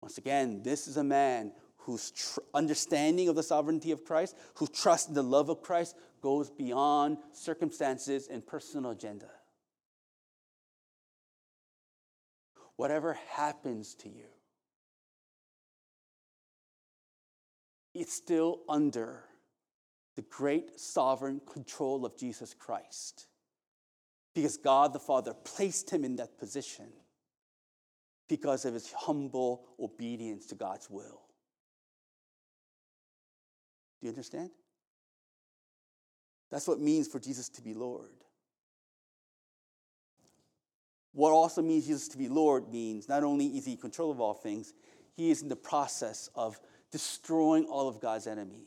Once 0.03 0.19
again, 0.19 0.63
this 0.63 0.89
is 0.89 0.97
a 0.97 1.05
man 1.05 1.53
whose 1.77 2.11
tr- 2.11 2.41
understanding 2.53 3.29
of 3.29 3.37
the 3.37 3.43
sovereignty 3.43 3.93
of 3.93 4.05
Christ, 4.05 4.37
who 4.57 4.67
trusts 4.67 5.09
in 5.09 5.15
the 5.15 5.23
love 5.23 5.49
of 5.49 5.63
Christ, 5.63 5.97
goes 6.21 6.51
beyond 6.51 7.19
circumstances 7.33 8.29
and 8.29 8.47
personal 8.47 8.91
agenda. 8.91 9.31
Whatever 12.77 13.19
happens 13.31 13.95
to 13.97 14.09
you, 14.09 14.27
it's 17.99 18.15
still 18.15 18.61
under 18.69 19.25
the 20.17 20.23
great 20.23 20.79
sovereign 20.79 21.41
control 21.51 22.05
of 22.05 22.17
Jesus 22.17 22.55
Christ. 22.55 23.27
Because 24.35 24.57
God 24.57 24.93
the 24.93 24.99
Father 24.99 25.35
placed 25.35 25.91
him 25.91 26.05
in 26.05 26.17
that 26.17 26.39
position 26.39 26.87
because 28.29 28.65
of 28.65 28.75
his 28.75 28.93
humble 28.93 29.65
obedience 29.81 30.47
to 30.47 30.55
God's 30.55 30.89
will. 30.89 31.23
Do 34.01 34.07
you 34.07 34.11
understand? 34.11 34.51
That's 36.51 36.69
what 36.69 36.79
it 36.79 36.83
means 36.83 37.09
for 37.09 37.19
Jesus 37.19 37.49
to 37.51 37.63
be 37.63 37.75
Lord. 37.75 38.11
What 41.13 41.33
also 41.33 41.63
means 41.63 41.87
Jesus 41.87 42.09
to 42.09 42.19
be 42.19 42.29
Lord 42.29 42.71
means 42.71 43.09
not 43.09 43.25
only 43.25 43.47
is 43.47 43.65
he 43.65 43.73
in 43.73 43.79
control 43.79 44.11
of 44.11 44.21
all 44.21 44.35
things, 44.35 44.73
he 45.17 45.31
is 45.31 45.43
in 45.43 45.49
the 45.49 45.57
process 45.57 46.31
of 46.37 46.61
destroying 46.91 47.65
all 47.67 47.89
of 47.89 48.01
God's 48.01 48.27
enemies. 48.27 48.67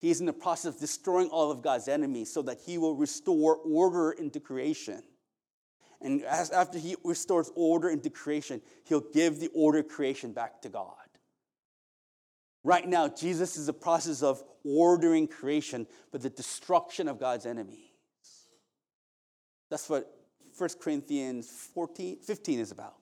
He 0.00 0.10
is 0.10 0.20
in 0.20 0.26
the 0.26 0.32
process 0.32 0.74
of 0.74 0.80
destroying 0.80 1.28
all 1.28 1.50
of 1.50 1.62
God's 1.62 1.86
enemies 1.86 2.32
so 2.32 2.42
that 2.42 2.58
he 2.66 2.76
will 2.76 2.96
restore 2.96 3.56
order 3.56 4.10
into 4.10 4.40
creation. 4.40 5.02
And 6.00 6.24
as, 6.24 6.50
after 6.50 6.78
he 6.78 6.96
restores 7.04 7.50
order 7.54 7.88
into 7.88 8.10
creation, 8.10 8.60
he'll 8.84 9.04
give 9.12 9.38
the 9.38 9.48
order 9.54 9.78
of 9.78 9.88
creation 9.88 10.32
back 10.32 10.60
to 10.62 10.68
God. 10.68 10.96
Right 12.64 12.86
now, 12.86 13.08
Jesus 13.08 13.56
is 13.56 13.66
the 13.66 13.72
process 13.72 14.22
of 14.22 14.42
ordering 14.64 15.28
creation, 15.28 15.86
but 16.10 16.22
the 16.22 16.30
destruction 16.30 17.06
of 17.06 17.20
God's 17.20 17.46
enemies. 17.46 17.78
That's 19.70 19.88
what 19.88 20.12
1 20.58 20.70
Corinthians 20.80 21.48
14, 21.74 22.18
15 22.18 22.58
is 22.58 22.72
about. 22.72 23.01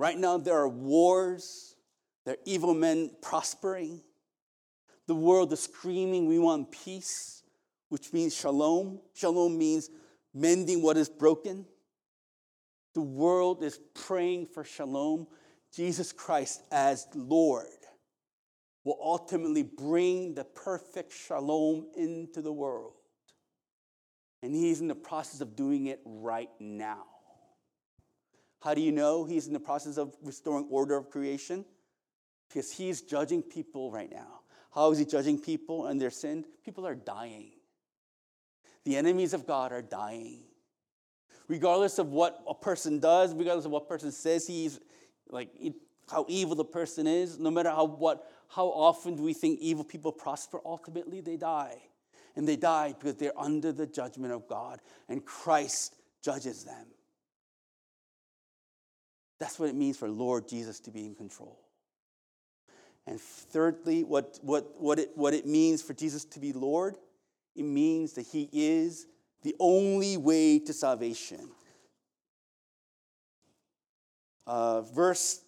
Right 0.00 0.16
now, 0.16 0.38
there 0.38 0.56
are 0.56 0.66
wars, 0.66 1.76
there 2.24 2.36
are 2.36 2.44
evil 2.46 2.72
men 2.72 3.10
prospering. 3.20 4.00
The 5.06 5.14
world 5.14 5.52
is 5.52 5.64
screaming, 5.64 6.26
We 6.26 6.38
want 6.38 6.72
peace, 6.72 7.42
which 7.90 8.10
means 8.10 8.34
shalom. 8.34 9.00
Shalom 9.12 9.58
means 9.58 9.90
mending 10.32 10.80
what 10.80 10.96
is 10.96 11.10
broken. 11.10 11.66
The 12.94 13.02
world 13.02 13.62
is 13.62 13.78
praying 13.92 14.46
for 14.46 14.64
shalom. 14.64 15.26
Jesus 15.76 16.12
Christ, 16.12 16.62
as 16.72 17.06
Lord, 17.14 17.66
will 18.84 18.98
ultimately 19.02 19.64
bring 19.64 20.34
the 20.34 20.44
perfect 20.44 21.12
shalom 21.12 21.88
into 21.94 22.40
the 22.40 22.54
world. 22.54 22.94
And 24.42 24.54
he's 24.54 24.80
in 24.80 24.88
the 24.88 24.94
process 24.94 25.42
of 25.42 25.56
doing 25.56 25.88
it 25.88 26.00
right 26.06 26.48
now. 26.58 27.04
How 28.60 28.74
do 28.74 28.80
you 28.80 28.92
know 28.92 29.24
he's 29.24 29.46
in 29.46 29.52
the 29.52 29.60
process 29.60 29.96
of 29.96 30.14
restoring 30.22 30.66
order 30.70 30.96
of 30.96 31.10
creation? 31.10 31.64
Because 32.48 32.70
he's 32.70 33.00
judging 33.00 33.42
people 33.42 33.90
right 33.90 34.10
now. 34.10 34.40
How 34.74 34.90
is 34.92 34.98
he 34.98 35.04
judging 35.04 35.38
people 35.38 35.86
and 35.86 36.00
their 36.00 36.10
sin? 36.10 36.44
People 36.64 36.86
are 36.86 36.94
dying. 36.94 37.52
The 38.84 38.96
enemies 38.96 39.34
of 39.34 39.46
God 39.46 39.72
are 39.72 39.82
dying. 39.82 40.42
Regardless 41.48 41.98
of 41.98 42.08
what 42.08 42.42
a 42.48 42.54
person 42.54 43.00
does, 43.00 43.34
regardless 43.34 43.64
of 43.64 43.72
what 43.72 43.88
person 43.88 44.12
says 44.12 44.46
he's 44.46 44.78
like 45.28 45.50
how 46.10 46.24
evil 46.28 46.54
the 46.54 46.64
person 46.64 47.06
is, 47.06 47.38
no 47.38 47.50
matter 47.50 47.70
how 47.70 47.84
what 47.86 48.26
how 48.48 48.66
often 48.66 49.16
do 49.16 49.22
we 49.22 49.32
think 49.32 49.60
evil 49.60 49.84
people 49.84 50.12
prosper, 50.12 50.60
ultimately 50.64 51.20
they 51.20 51.36
die. 51.36 51.78
And 52.36 52.46
they 52.46 52.56
die 52.56 52.94
because 52.98 53.16
they're 53.16 53.38
under 53.38 53.72
the 53.72 53.86
judgment 53.86 54.32
of 54.32 54.46
God, 54.46 54.80
and 55.08 55.24
Christ 55.24 55.96
judges 56.22 56.64
them. 56.64 56.86
That's 59.40 59.58
what 59.58 59.70
it 59.70 59.74
means 59.74 59.96
for 59.96 60.08
Lord 60.08 60.46
Jesus 60.46 60.78
to 60.80 60.90
be 60.90 61.06
in 61.06 61.14
control. 61.14 61.58
And 63.06 63.18
thirdly, 63.18 64.04
what, 64.04 64.38
what, 64.42 64.74
what, 64.78 64.98
it, 64.98 65.10
what 65.14 65.34
it 65.34 65.46
means 65.46 65.82
for 65.82 65.94
Jesus 65.94 66.24
to 66.26 66.38
be 66.38 66.52
Lord, 66.52 66.96
it 67.56 67.64
means 67.64 68.12
that 68.12 68.26
he 68.26 68.48
is 68.52 69.06
the 69.42 69.56
only 69.58 70.18
way 70.18 70.58
to 70.58 70.72
salvation. 70.72 71.48
Uh, 74.46 74.82
verse 74.82 75.40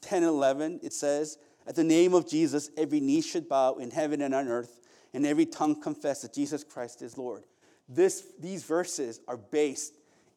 10 0.00 0.22
and 0.22 0.26
11, 0.30 0.80
it 0.82 0.92
says, 0.92 1.38
At 1.66 1.74
the 1.74 1.84
name 1.84 2.14
of 2.14 2.28
Jesus, 2.28 2.70
every 2.76 3.00
knee 3.00 3.22
should 3.22 3.48
bow 3.48 3.74
in 3.74 3.90
heaven 3.90 4.22
and 4.22 4.34
on 4.34 4.46
earth, 4.46 4.80
and 5.12 5.26
every 5.26 5.46
tongue 5.46 5.80
confess 5.80 6.22
that 6.22 6.32
Jesus 6.32 6.62
Christ 6.62 7.02
is 7.02 7.18
Lord. 7.18 7.42
This, 7.88 8.24
these 8.40 8.62
verses 8.62 9.20
are 9.26 9.36
based 9.36 9.94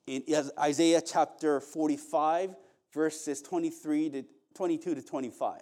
in 0.07 0.23
Isaiah 0.57 1.01
chapter 1.01 1.59
45, 1.59 2.55
verses 2.93 3.41
23 3.41 4.09
to 4.11 4.23
22 4.55 4.95
to 4.95 5.01
25. 5.01 5.61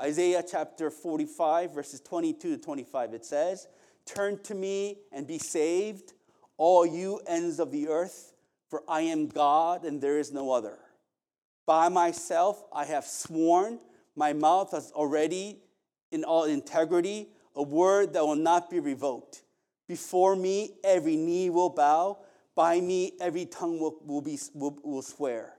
Isaiah 0.00 0.44
chapter 0.48 0.90
45, 0.90 1.74
verses 1.74 2.00
22 2.00 2.56
to 2.56 2.62
25, 2.62 3.14
it 3.14 3.24
says, 3.24 3.66
Turn 4.04 4.40
to 4.42 4.54
me 4.54 4.98
and 5.10 5.26
be 5.26 5.38
saved, 5.38 6.12
all 6.58 6.86
you 6.86 7.20
ends 7.26 7.58
of 7.58 7.72
the 7.72 7.88
earth, 7.88 8.34
for 8.68 8.82
I 8.86 9.00
am 9.02 9.26
God 9.26 9.84
and 9.84 10.00
there 10.00 10.18
is 10.18 10.32
no 10.32 10.52
other. 10.52 10.78
By 11.66 11.88
myself 11.88 12.62
I 12.72 12.84
have 12.84 13.06
sworn, 13.06 13.80
my 14.14 14.34
mouth 14.34 14.72
has 14.72 14.92
already, 14.92 15.62
in 16.12 16.24
all 16.24 16.44
integrity, 16.44 17.28
a 17.54 17.62
word 17.62 18.12
that 18.12 18.24
will 18.24 18.36
not 18.36 18.70
be 18.70 18.80
revoked. 18.80 19.42
Before 19.88 20.36
me 20.36 20.74
every 20.84 21.16
knee 21.16 21.48
will 21.48 21.70
bow 21.70 22.18
by 22.56 22.80
me, 22.80 23.12
every 23.20 23.46
tongue 23.46 23.78
will, 23.78 23.98
will, 24.04 24.22
be, 24.22 24.38
will, 24.54 24.76
will 24.82 25.02
swear. 25.02 25.52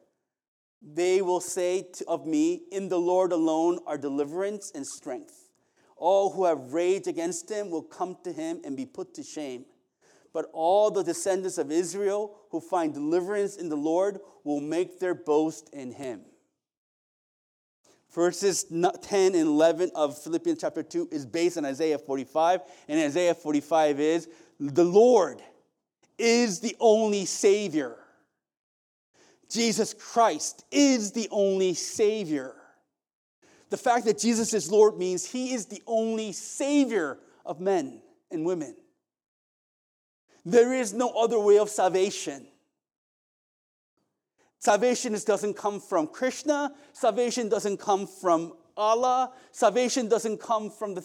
They 0.81 1.21
will 1.21 1.39
say 1.39 1.87
to, 1.93 2.05
of 2.07 2.25
me, 2.25 2.63
In 2.71 2.89
the 2.89 2.99
Lord 2.99 3.31
alone 3.31 3.79
are 3.85 3.97
deliverance 3.97 4.71
and 4.75 4.85
strength. 4.85 5.49
All 5.95 6.31
who 6.31 6.45
have 6.45 6.73
raged 6.73 7.07
against 7.07 7.49
him 7.49 7.69
will 7.69 7.83
come 7.83 8.17
to 8.23 8.33
him 8.33 8.61
and 8.65 8.75
be 8.75 8.85
put 8.85 9.13
to 9.15 9.23
shame. 9.23 9.65
But 10.33 10.49
all 10.53 10.91
the 10.91 11.03
descendants 11.03 11.57
of 11.57 11.71
Israel 11.71 12.35
who 12.51 12.59
find 12.59 12.93
deliverance 12.93 13.55
in 13.55 13.69
the 13.69 13.77
Lord 13.77 14.19
will 14.43 14.59
make 14.59 14.99
their 14.99 15.15
boast 15.15 15.69
in 15.73 15.91
him. 15.91 16.21
Verses 18.13 18.63
10 18.63 19.35
and 19.35 19.35
11 19.35 19.91
of 19.93 20.17
Philippians 20.17 20.61
chapter 20.61 20.81
2 20.81 21.09
is 21.11 21.25
based 21.25 21.57
on 21.57 21.65
Isaiah 21.65 21.99
45, 21.99 22.61
and 22.87 22.99
Isaiah 22.99 23.35
45 23.35 23.99
is 23.99 24.27
the 24.59 24.83
Lord 24.83 25.41
is 26.17 26.59
the 26.59 26.75
only 26.79 27.25
Savior. 27.25 27.95
Jesus 29.49 29.93
Christ 29.93 30.65
is 30.71 31.11
the 31.11 31.27
only 31.31 31.73
Savior. 31.73 32.53
The 33.69 33.77
fact 33.77 34.05
that 34.05 34.17
Jesus 34.17 34.53
is 34.53 34.71
Lord 34.71 34.97
means 34.97 35.25
He 35.25 35.53
is 35.53 35.65
the 35.65 35.81
only 35.87 36.31
Savior 36.31 37.19
of 37.45 37.59
men 37.59 38.01
and 38.31 38.45
women. 38.45 38.75
There 40.45 40.73
is 40.73 40.93
no 40.93 41.09
other 41.09 41.39
way 41.39 41.57
of 41.57 41.69
salvation. 41.69 42.47
Salvation 44.59 45.13
doesn't 45.25 45.55
come 45.55 45.79
from 45.79 46.07
Krishna. 46.07 46.73
Salvation 46.93 47.49
doesn't 47.49 47.77
come 47.77 48.07
from 48.07 48.53
Allah. 48.77 49.31
Salvation 49.51 50.07
doesn't 50.07 50.39
come 50.39 50.69
from 50.69 50.93
the, 50.93 51.01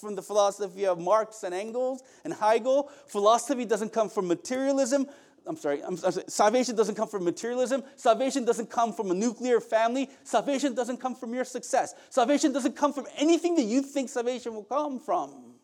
from 0.00 0.16
the 0.16 0.22
philosophy 0.22 0.86
of 0.86 0.98
Marx 0.98 1.42
and 1.44 1.54
Engels 1.54 2.02
and 2.24 2.32
Hegel. 2.34 2.90
Philosophy 3.06 3.64
doesn't 3.64 3.92
come 3.92 4.08
from 4.08 4.26
materialism. 4.26 5.06
I'm 5.46 5.56
sorry, 5.56 5.82
I'm, 5.82 5.98
I'm 6.04 6.12
sorry, 6.12 6.24
salvation 6.28 6.76
doesn't 6.76 6.94
come 6.94 7.08
from 7.08 7.24
materialism. 7.24 7.82
Salvation 7.96 8.44
doesn't 8.44 8.70
come 8.70 8.92
from 8.92 9.10
a 9.10 9.14
nuclear 9.14 9.60
family. 9.60 10.08
Salvation 10.24 10.74
doesn't 10.74 10.98
come 10.98 11.14
from 11.14 11.34
your 11.34 11.44
success. 11.44 11.94
Salvation 12.10 12.52
doesn't 12.52 12.76
come 12.76 12.92
from 12.92 13.06
anything 13.16 13.56
that 13.56 13.64
you 13.64 13.82
think 13.82 14.08
salvation 14.08 14.54
will 14.54 14.64
come 14.64 15.00
from. 15.00 15.54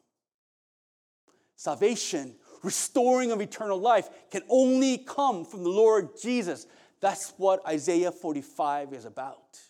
Salvation, 1.55 2.35
restoring 2.63 3.33
of 3.33 3.41
eternal 3.41 3.79
life, 3.79 4.09
can 4.31 4.43
only 4.49 4.99
come 4.99 5.45
from 5.45 5.63
the 5.63 5.71
Lord 5.71 6.11
Jesus. 6.21 6.67
That's 7.01 7.33
what 7.37 7.65
Isaiah 7.67 8.13
45 8.13 8.93
is 8.93 9.05
about. 9.05 9.61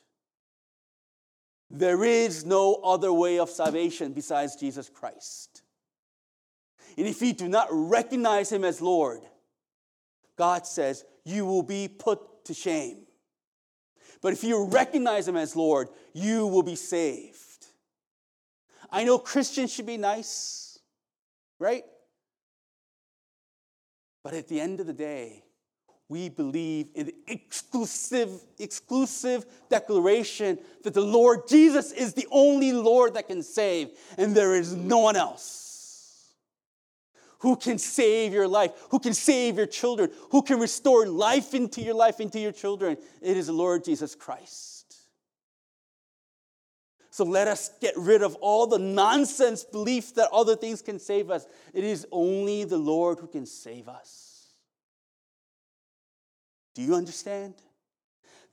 There 1.71 2.03
is 2.05 2.45
no 2.45 2.75
other 2.77 3.13
way 3.13 3.39
of 3.39 3.51
salvation 3.51 4.13
besides 4.13 4.57
Jesus 4.57 4.89
Christ. 4.89 5.63
And 6.97 7.07
if 7.07 7.21
you 7.21 7.33
do 7.33 7.49
not 7.49 7.69
recognize 7.71 8.51
him 8.51 8.65
as 8.65 8.81
Lord, 8.81 9.21
God 10.37 10.67
says 10.67 11.05
you 11.25 11.45
will 11.45 11.63
be 11.63 11.89
put 11.89 12.45
to 12.47 12.55
shame. 12.55 13.07
But 14.21 14.33
if 14.33 14.43
you 14.43 14.65
recognize 14.65 15.29
him 15.29 15.37
as 15.37 15.55
Lord, 15.55 15.89
you 16.13 16.47
will 16.47 16.63
be 16.63 16.75
saved. 16.75 17.67
I 18.91 19.05
know 19.05 19.19
Christians 19.19 19.73
should 19.73 19.87
be 19.87 19.99
nice, 19.99 20.79
right? 21.59 21.85
But 24.25 24.35
at 24.35 24.49
the 24.49 24.61
end 24.61 24.81
of 24.81 24.87
the 24.87 24.93
day, 24.93 25.45
we 26.09 26.29
believe 26.29 26.89
in 26.95 27.07
the 27.07 27.15
exclusive, 27.27 28.31
exclusive 28.59 29.45
declaration 29.69 30.59
that 30.83 30.95
the 30.95 31.03
Lord 31.03 31.41
Jesus 31.49 31.93
is 31.93 32.15
the 32.15 32.27
only 32.31 32.73
Lord 32.73 33.15
that 33.15 33.29
can 33.29 33.43
save, 33.43 33.91
and 34.17 34.35
there 34.35 34.55
is 34.55 34.75
no 34.75 34.99
one 34.99 35.17
else 35.17 35.69
who 37.41 37.57
can 37.57 37.79
save 37.79 38.33
your 38.33 38.49
life, 38.49 38.73
who 38.91 38.99
can 38.99 39.15
save 39.15 39.57
your 39.57 39.67
children, 39.67 40.11
who 40.31 40.43
can 40.43 40.59
restore 40.59 41.07
life 41.07 41.55
into 41.55 41.81
your 41.81 41.95
life, 41.95 42.21
into 42.21 42.41
your 42.41 42.53
children. 42.53 42.97
It 43.23 43.37
is 43.37 43.47
the 43.47 43.53
Lord 43.53 43.85
Jesus 43.85 44.15
Christ. 44.15 44.97
So 47.11 47.25
let 47.25 47.49
us 47.49 47.71
get 47.81 47.95
rid 47.97 48.23
of 48.23 48.35
all 48.37 48.67
the 48.67 48.79
nonsense 48.79 49.65
belief 49.65 50.15
that 50.15 50.31
other 50.33 50.57
things 50.57 50.83
can 50.83 50.99
save 50.99 51.31
us. 51.31 51.47
It 51.75 51.85
is 51.85 52.07
only 52.13 52.65
the 52.65 52.79
Lord 52.79 53.19
who 53.19 53.27
can 53.27 53.45
save 53.45 53.89
us. 53.89 54.28
Do 56.79 56.85
you 56.85 56.95
understand? 56.95 57.55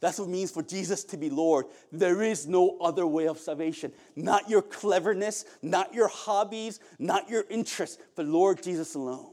That's 0.01 0.17
what 0.17 0.25
it 0.25 0.31
means 0.31 0.49
for 0.49 0.63
Jesus 0.63 1.03
to 1.03 1.17
be 1.17 1.29
Lord. 1.29 1.67
There 1.91 2.23
is 2.23 2.47
no 2.47 2.79
other 2.81 3.05
way 3.05 3.27
of 3.27 3.37
salvation. 3.37 3.91
Not 4.15 4.49
your 4.49 4.63
cleverness, 4.63 5.45
not 5.61 5.93
your 5.93 6.07
hobbies, 6.07 6.79
not 6.97 7.29
your 7.29 7.45
interests, 7.51 8.01
but 8.15 8.25
Lord 8.25 8.63
Jesus 8.63 8.95
alone. 8.95 9.31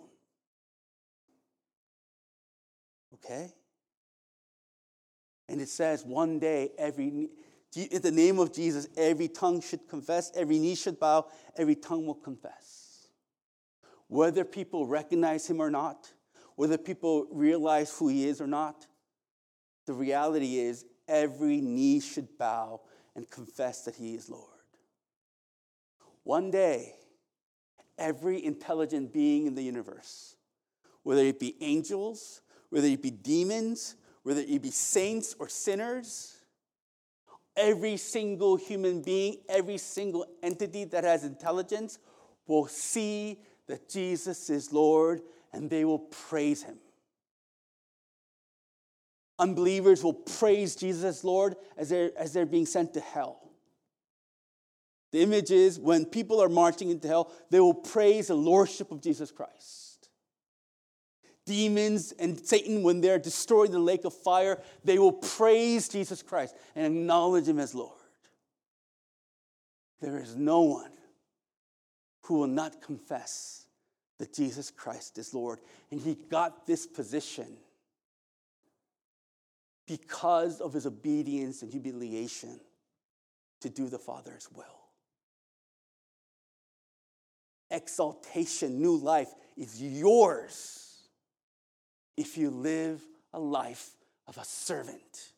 Okay? 3.15 3.55
And 5.49 5.63
it 5.63 5.71
says 5.71 6.05
one 6.05 6.39
day, 6.39 6.73
every 6.77 7.31
in 7.75 8.03
the 8.03 8.11
name 8.11 8.39
of 8.39 8.53
Jesus, 8.53 8.89
every 8.95 9.29
tongue 9.29 9.63
should 9.63 9.89
confess, 9.89 10.31
every 10.35 10.59
knee 10.59 10.75
should 10.75 11.01
bow, 11.01 11.29
every 11.57 11.77
tongue 11.77 12.05
will 12.05 12.15
confess. 12.15 13.09
Whether 14.09 14.45
people 14.45 14.87
recognize 14.87 15.49
him 15.49 15.61
or 15.63 15.71
not, 15.71 16.13
whether 16.57 16.79
people 16.79 17.27
realize 17.31 17.97
who 17.97 18.09
he 18.09 18.27
is 18.27 18.41
or 18.41 18.47
not, 18.47 18.87
the 19.87 19.93
reality 19.93 20.59
is 20.59 20.85
every 21.09 21.61
knee 21.61 22.01
should 22.01 22.39
bow 22.39 22.81
and 23.15 23.29
confess 23.31 23.85
that 23.85 23.97
he 23.97 24.15
is 24.15 24.29
Lord. 24.29 24.49
One 26.25 26.51
day, 26.51 26.95
every 27.99 28.45
intelligent 28.45 29.13
being 29.13 29.47
in 29.47 29.55
the 29.55 29.63
universe, 29.63 30.37
whether 31.03 31.23
it 31.23 31.41
be 31.41 31.57
angels, 31.61 32.43
whether 32.71 32.87
it 32.87 33.03
be 33.03 33.11
demons, 33.11 33.97
whether 34.23 34.41
it 34.41 34.63
be 34.63 34.71
saints 34.71 35.35
or 35.39 35.49
sinners, 35.49 36.39
every 37.57 37.97
single 37.97 38.57
human 38.57 39.03
being, 39.03 39.37
every 39.49 39.79
single 39.79 40.27
entity 40.43 40.85
that 40.85 41.05
has 41.05 41.25
intelligence 41.25 41.99
will 42.47 42.67
see 42.67 43.39
that 43.67 43.89
Jesus 43.89 44.49
is 44.49 44.73
Lord 44.73 45.23
and 45.53 45.69
they 45.69 45.85
will 45.85 45.99
praise 45.99 46.63
him. 46.63 46.79
Unbelievers 49.39 50.05
will 50.05 50.15
praise 50.15 50.77
Jesus 50.77 51.05
as 51.05 51.25
Lord 51.25 51.57
as 51.77 51.89
they're, 51.89 52.11
as 52.17 52.33
they're 52.33 52.47
being 52.47 52.67
sent 52.67 52.95
to 52.95 53.01
hell. 53.01 53.51
The 55.11 55.23
image 55.23 55.51
is 55.51 55.79
when 55.79 56.07
people 56.07 56.43
are 56.43 56.49
marching 56.49 56.91
into 56.91 57.09
hell, 57.09 57.31
they 57.51 57.61
will 57.61 57.75
praise 57.75 58.29
the 58.29 58.35
lordship 58.35 58.91
of 58.91 59.03
Jesus 59.03 59.31
Christ. 59.31 60.09
Demons 61.45 62.13
and 62.19 62.39
Satan, 62.39 62.83
when 62.83 63.01
they're 63.01 63.19
destroyed 63.19 63.67
in 63.67 63.73
the 63.73 63.79
lake 63.81 64.05
of 64.05 64.15
fire, 64.15 64.63
they 64.85 64.99
will 64.99 65.13
praise 65.13 65.89
Jesus 65.89 66.23
Christ 66.23 66.55
and 66.75 66.87
acknowledge 66.87 67.49
him 67.49 67.59
as 67.59 67.75
Lord. 67.75 67.99
There 70.01 70.19
is 70.19 70.37
no 70.37 70.61
one 70.61 70.93
who 72.23 72.35
will 72.35 72.47
not 72.47 72.81
confess 72.81 73.62
that 74.23 74.33
Jesus 74.33 74.71
Christ 74.71 75.19
is 75.19 75.35
Lord. 75.35 75.59
And 75.91 76.01
he 76.01 76.15
got 76.15 76.65
this 76.65 76.87
position 76.87 77.57
because 79.87 80.61
of 80.61 80.73
his 80.73 80.87
obedience 80.87 81.63
and 81.63 81.73
humiliation 81.73 82.61
to 83.63 83.69
do 83.69 83.89
the 83.89 83.99
Father's 83.99 84.49
will 84.55 84.83
exaltation, 87.73 88.81
new 88.81 88.97
life 88.97 89.33
is 89.57 89.83
yours 89.83 91.09
if 92.17 92.37
you 92.37 92.51
live 92.51 93.03
a 93.33 93.41
life 93.41 93.91
of 94.29 94.37
a 94.37 94.45
servant. 94.45 95.33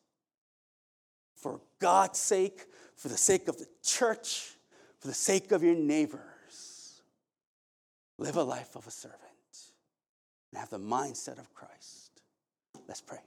For 1.35 1.61
God's 1.79 2.19
sake, 2.19 2.65
for 2.97 3.07
the 3.07 3.17
sake 3.17 3.47
of 3.47 3.57
the 3.57 3.67
church, 3.81 4.51
for 4.99 5.07
the 5.07 5.13
sake 5.13 5.51
of 5.51 5.63
your 5.63 5.75
neighbors, 5.75 6.34
live 8.17 8.37
a 8.37 8.43
life 8.43 8.75
of 8.75 8.87
a 8.87 8.91
servant 8.91 9.21
and 10.51 10.59
have 10.59 10.69
the 10.69 10.79
mindset 10.79 11.39
of 11.39 11.53
Christ. 11.53 12.21
Let's 12.87 13.01
pray. 13.01 13.19